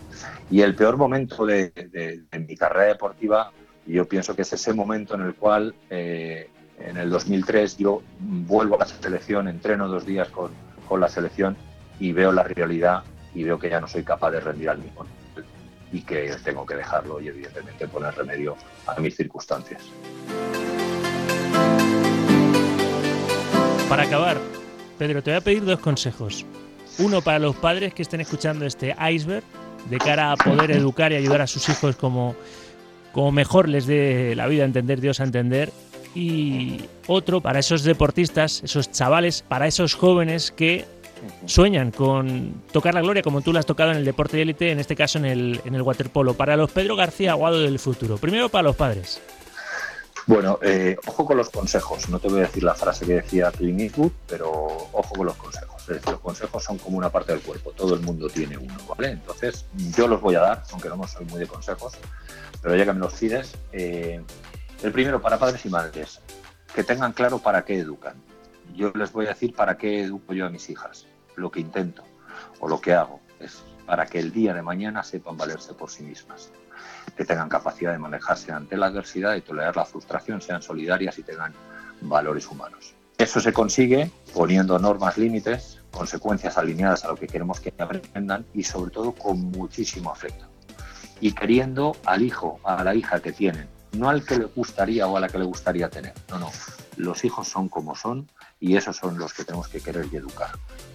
Y 0.50 0.62
el 0.62 0.76
peor 0.76 0.98
momento 0.98 1.46
de, 1.46 1.70
de 1.70 2.40
mi 2.40 2.56
carrera 2.56 2.88
deportiva 2.88 3.52
yo 3.94 4.08
pienso 4.08 4.36
que 4.36 4.44
es 4.44 4.54
ese 4.54 4.74
momento 4.74 5.16
en 5.16 5.22
el 5.22 5.36
cual, 5.36 5.74
eh, 5.90 6.50
en 6.80 6.98
el 6.98 7.10
2003, 7.10 7.78
yo 7.78 8.02
vuelvo 8.20 8.76
a 8.76 8.80
la 8.80 8.86
selección, 8.86 9.48
entreno 9.48 9.88
dos 9.88 10.06
días 10.06 10.30
con, 10.30 10.52
con, 10.88 11.00
la 11.00 11.10
selección 11.10 11.58
y 12.00 12.12
veo 12.12 12.32
la 12.32 12.44
realidad 12.44 13.04
y 13.34 13.44
veo 13.44 13.60
que 13.60 13.70
ya 13.70 13.80
no 13.80 13.88
soy 13.88 14.04
capaz 14.04 14.32
de 14.32 14.40
rendir 14.40 14.70
al 14.70 14.80
mismo 14.80 15.06
y 15.92 16.02
que 16.02 16.32
tengo 16.44 16.66
que 16.66 16.76
dejarlo 16.76 17.20
y 17.20 17.28
evidentemente 17.28 17.88
poner 17.88 18.14
remedio 18.16 18.56
a 18.86 19.00
mis 19.00 19.16
circunstancias. 19.16 19.82
Para 23.90 24.04
acabar, 24.04 24.38
Pedro, 25.00 25.24
te 25.24 25.32
voy 25.32 25.38
a 25.38 25.42
pedir 25.42 25.66
dos 25.66 25.80
consejos. 25.80 26.46
Uno 27.00 27.22
para 27.22 27.40
los 27.40 27.56
padres 27.56 27.94
que 27.94 28.04
estén 28.04 28.22
escuchando 28.22 28.66
este 28.66 28.96
iceberg 29.12 29.44
de 29.90 29.98
cara 29.98 30.32
a 30.32 30.36
poder 30.36 30.72
educar 30.72 31.12
y 31.12 31.16
ayudar 31.16 31.42
a 31.42 31.48
sus 31.48 31.68
hijos 31.70 31.96
como 31.96 32.36
como 33.12 33.32
mejor 33.32 33.68
les 33.68 33.88
dé 33.88 34.36
la 34.36 34.48
vida 34.48 34.64
a 34.64 34.66
entender, 34.66 35.02
Dios 35.02 35.20
a 35.20 35.24
entender. 35.24 35.72
Y 36.16 36.82
otro 37.08 37.42
para 37.42 37.60
esos 37.60 37.84
deportistas, 37.84 38.64
esos 38.64 38.92
chavales, 38.92 39.44
para 39.48 39.68
esos 39.68 39.96
jóvenes 39.96 40.52
que 40.52 40.86
sueñan 41.46 41.92
con 41.92 42.64
tocar 42.72 42.94
la 42.94 43.02
gloria 43.02 43.22
como 43.22 43.42
tú 43.42 43.54
la 43.54 43.60
has 43.60 43.66
tocado 43.66 43.92
en 43.92 43.98
el 43.98 44.06
deporte 44.06 44.38
de 44.38 44.44
élite, 44.44 44.72
en 44.72 44.80
este 44.80 44.96
caso 44.96 45.18
en 45.18 45.26
el, 45.26 45.62
en 45.66 45.76
el 45.76 45.82
waterpolo. 45.82 46.34
Para 46.34 46.56
los 46.56 46.72
Pedro 46.72 46.96
García 46.96 47.32
Aguado 47.32 47.60
del 47.62 47.80
futuro. 47.80 48.18
Primero 48.18 48.50
para 48.50 48.64
los 48.64 48.76
padres. 48.76 49.22
Bueno, 50.28 50.60
eh, 50.62 50.96
ojo 51.08 51.26
con 51.26 51.38
los 51.38 51.50
consejos. 51.50 52.08
No 52.10 52.20
te 52.20 52.28
voy 52.28 52.40
a 52.40 52.44
decir 52.44 52.64
la 52.64 52.76
frase 52.76 53.06
que 53.06 53.14
decía 53.14 53.52
Clint 53.52 53.80
Eastwood, 53.80 54.12
pero 54.28 54.52
ojo 54.52 55.16
con 55.16 55.26
los 55.26 55.36
consejos. 55.36 55.82
Es 55.82 55.88
decir, 55.88 56.12
los 56.12 56.20
consejos 56.20 56.64
son 56.64 56.78
como 56.78 56.98
una 56.98 57.10
parte 57.10 57.32
del 57.32 57.42
cuerpo. 57.42 57.72
Todo 57.72 57.96
el 57.96 58.02
mundo 58.02 58.30
tiene 58.30 58.58
uno, 58.58 58.78
¿vale? 58.88 59.12
Entonces, 59.12 59.66
yo 59.98 60.08
los 60.08 60.22
voy 60.22 60.36
a 60.36 60.42
dar, 60.42 60.64
aunque 60.72 60.88
no 60.90 61.08
soy 61.08 61.26
muy 61.26 61.40
de 61.40 61.48
consejos 61.48 61.94
pero 62.62 62.76
ya 62.76 62.86
que 62.86 62.94
me 62.94 63.00
los 63.00 63.14
pides, 63.14 63.56
eh, 63.72 64.22
el 64.84 64.92
primero 64.92 65.22
para 65.22 65.38
padres 65.38 65.66
y 65.66 65.70
madres, 65.70 66.20
que 66.74 66.84
tengan 66.84 67.14
claro 67.14 67.40
para 67.40 67.64
qué 67.64 67.80
educan. 67.80 68.16
Yo 68.76 68.92
les 68.96 69.12
voy 69.12 69.26
a 69.26 69.30
decir 69.30 69.54
para 69.54 69.78
qué 69.78 70.04
educo 70.04 70.34
yo 70.34 70.46
a 70.46 70.50
mis 70.50 70.70
hijas. 70.70 71.06
Lo 71.40 71.50
que 71.50 71.60
intento 71.60 72.04
o 72.60 72.68
lo 72.68 72.80
que 72.80 72.94
hago 72.94 73.20
es 73.40 73.64
para 73.86 74.06
que 74.06 74.20
el 74.20 74.32
día 74.32 74.54
de 74.54 74.62
mañana 74.62 75.04
sepan 75.04 75.38
valerse 75.38 75.74
por 75.74 75.90
sí 75.90 76.04
mismas, 76.04 76.52
que 77.18 77.26
tengan 77.26 77.50
capacidad 77.50 77.92
de 77.92 77.98
manejarse 77.98 78.52
ante 78.52 78.78
la 78.78 78.88
adversidad 78.88 79.36
y 79.36 79.42
tolerar 79.42 79.76
la 79.76 79.86
frustración, 79.86 80.42
sean 80.42 80.62
solidarias 80.62 81.18
y 81.18 81.24
tengan 81.24 81.54
valores 82.02 82.48
humanos. 82.48 82.94
Eso 83.18 83.40
se 83.40 83.52
consigue 83.52 84.12
poniendo 84.34 84.78
normas 84.78 85.18
límites, 85.18 85.82
consecuencias 85.92 86.58
alineadas 86.58 87.04
a 87.04 87.10
lo 87.10 87.16
que 87.16 87.28
queremos 87.28 87.60
que 87.60 87.74
aprendan 87.78 88.46
y 88.54 88.64
sobre 88.64 88.92
todo 88.92 89.14
con 89.14 89.40
muchísimo 89.40 90.12
afecto 90.12 90.46
y 91.22 91.34
queriendo 91.34 91.96
al 92.06 92.22
hijo, 92.22 92.60
a 92.64 92.84
la 92.84 92.96
hija 92.96 93.22
que 93.22 93.32
tienen, 93.32 93.68
no 93.94 94.10
al 94.10 94.24
que 94.24 94.38
le 94.38 94.46
gustaría 94.46 95.08
o 95.08 95.18
a 95.18 95.20
la 95.20 95.28
que 95.28 95.38
le 95.38 95.46
gustaría 95.46 95.90
tener. 95.90 96.14
No, 96.30 96.40
no. 96.40 96.52
Los 96.98 97.24
hijos 97.26 97.48
son 97.48 97.70
como 97.70 97.96
son 97.96 98.30
y 98.60 98.76
esos 98.76 98.98
son 98.98 99.18
los 99.18 99.34
que 99.34 99.46
tenemos 99.46 99.70
que 99.70 99.80
querer 99.80 100.08
y 100.12 100.18
educar. 100.18 100.52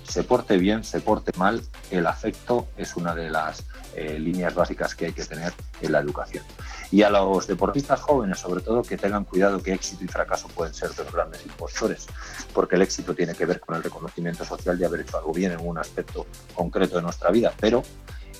Se 0.07 0.23
porte 0.23 0.59
bien, 0.59 0.85
se 0.85 1.01
porte 1.01 1.33
mal, 1.39 1.63
el 1.91 2.07
afecto 2.07 2.69
es 2.77 2.95
una 2.97 3.15
de 3.15 3.31
las 3.31 3.65
eh, 3.95 4.19
líneas 4.19 4.55
básicas 4.55 4.95
que 4.95 5.07
hay 5.07 5.13
que 5.13 5.25
tener 5.25 5.53
en 5.81 5.93
la 5.93 6.01
educación. 6.01 6.45
Y 6.91 7.03
a 7.03 7.11
los 7.11 7.47
deportistas 7.47 8.01
jóvenes, 8.01 8.39
sobre 8.39 8.61
todo, 8.61 8.83
que 8.83 8.99
tengan 8.99 9.25
cuidado 9.25 9.63
que 9.63 9.73
éxito 9.73 10.05
y 10.05 10.09
fracaso 10.09 10.49
pueden 10.49 10.75
ser 10.75 10.95
dos 10.95 11.11
grandes 11.11 11.45
impostores, 11.47 12.07
porque 12.53 12.77
el 12.77 12.83
éxito 12.83 13.15
tiene 13.15 13.35
que 13.35 13.47
ver 13.47 13.61
con 13.61 13.77
el 13.77 13.83
reconocimiento 13.83 14.45
social 14.45 14.79
de 14.79 14.85
haber 14.87 15.01
hecho 15.01 15.17
algo 15.17 15.33
bien 15.33 15.53
en 15.53 15.67
un 15.67 15.79
aspecto 15.79 16.27
concreto 16.55 16.97
de 16.97 17.03
nuestra 17.03 17.31
vida, 17.31 17.53
pero 17.59 17.83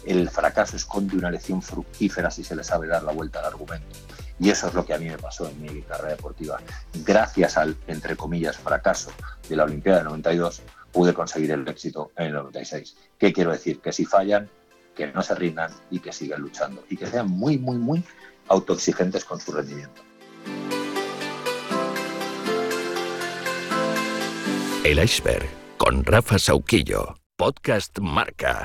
el 0.05 0.29
fracaso 0.29 0.77
esconde 0.77 1.17
una 1.17 1.31
lección 1.31 1.63
fructífera 1.63 2.31
si 2.31 2.45
se 2.45 2.55
le 2.55 2.63
sabe 2.63 2.89
dar 2.89 3.03
la 3.03 3.13
vuelta 3.13 3.39
al 3.39 3.47
argumento. 3.47 3.97
Y 4.41 4.51
eso 4.51 4.69
es 4.69 4.75
lo 4.75 4.85
que 4.85 4.95
a 4.95 4.99
mí 4.99 5.07
me 5.07 5.19
pasó 5.19 5.49
en 5.49 5.61
mi 5.63 5.83
carrera 5.83 6.17
deportiva. 6.17 6.61
Gracias 7.05 7.57
al, 7.57 7.77
entre 7.87 8.17
comillas, 8.17 8.57
fracaso 8.57 9.13
de 9.49 9.57
la 9.57 9.65
Olimpiada 9.65 9.99
del 9.99 10.07
92, 10.07 10.63
pude 10.93 11.15
conseguir 11.15 11.53
el 11.53 11.67
éxito 11.69 12.11
en 12.17 12.27
el 12.27 12.33
96. 12.35 12.97
¿Qué 13.19 13.33
quiero 13.33 13.53
decir? 13.53 13.81
Que 13.81 13.93
si 13.93 14.05
fallan, 14.05 14.49
que 14.95 15.09
no 15.09 15.23
se 15.23 15.35
rindan 15.35 15.71
y 15.91 16.01
que 16.01 16.13
sigan 16.13 16.41
luchando. 16.41 16.85
Y 16.89 16.97
que 16.97 17.07
sean 17.07 17.29
muy, 17.29 17.59
muy, 17.59 17.77
muy 17.77 18.05
autoexigentes 18.49 19.25
con 19.25 19.41
su 19.41 19.53
rendimiento. 19.53 20.03
El 24.85 25.03
iceberg 25.03 25.49
con 25.79 26.05
Rafa 26.05 26.39
Sauquillo. 26.39 27.17
Podcast 27.37 27.99
Marca. 27.99 28.65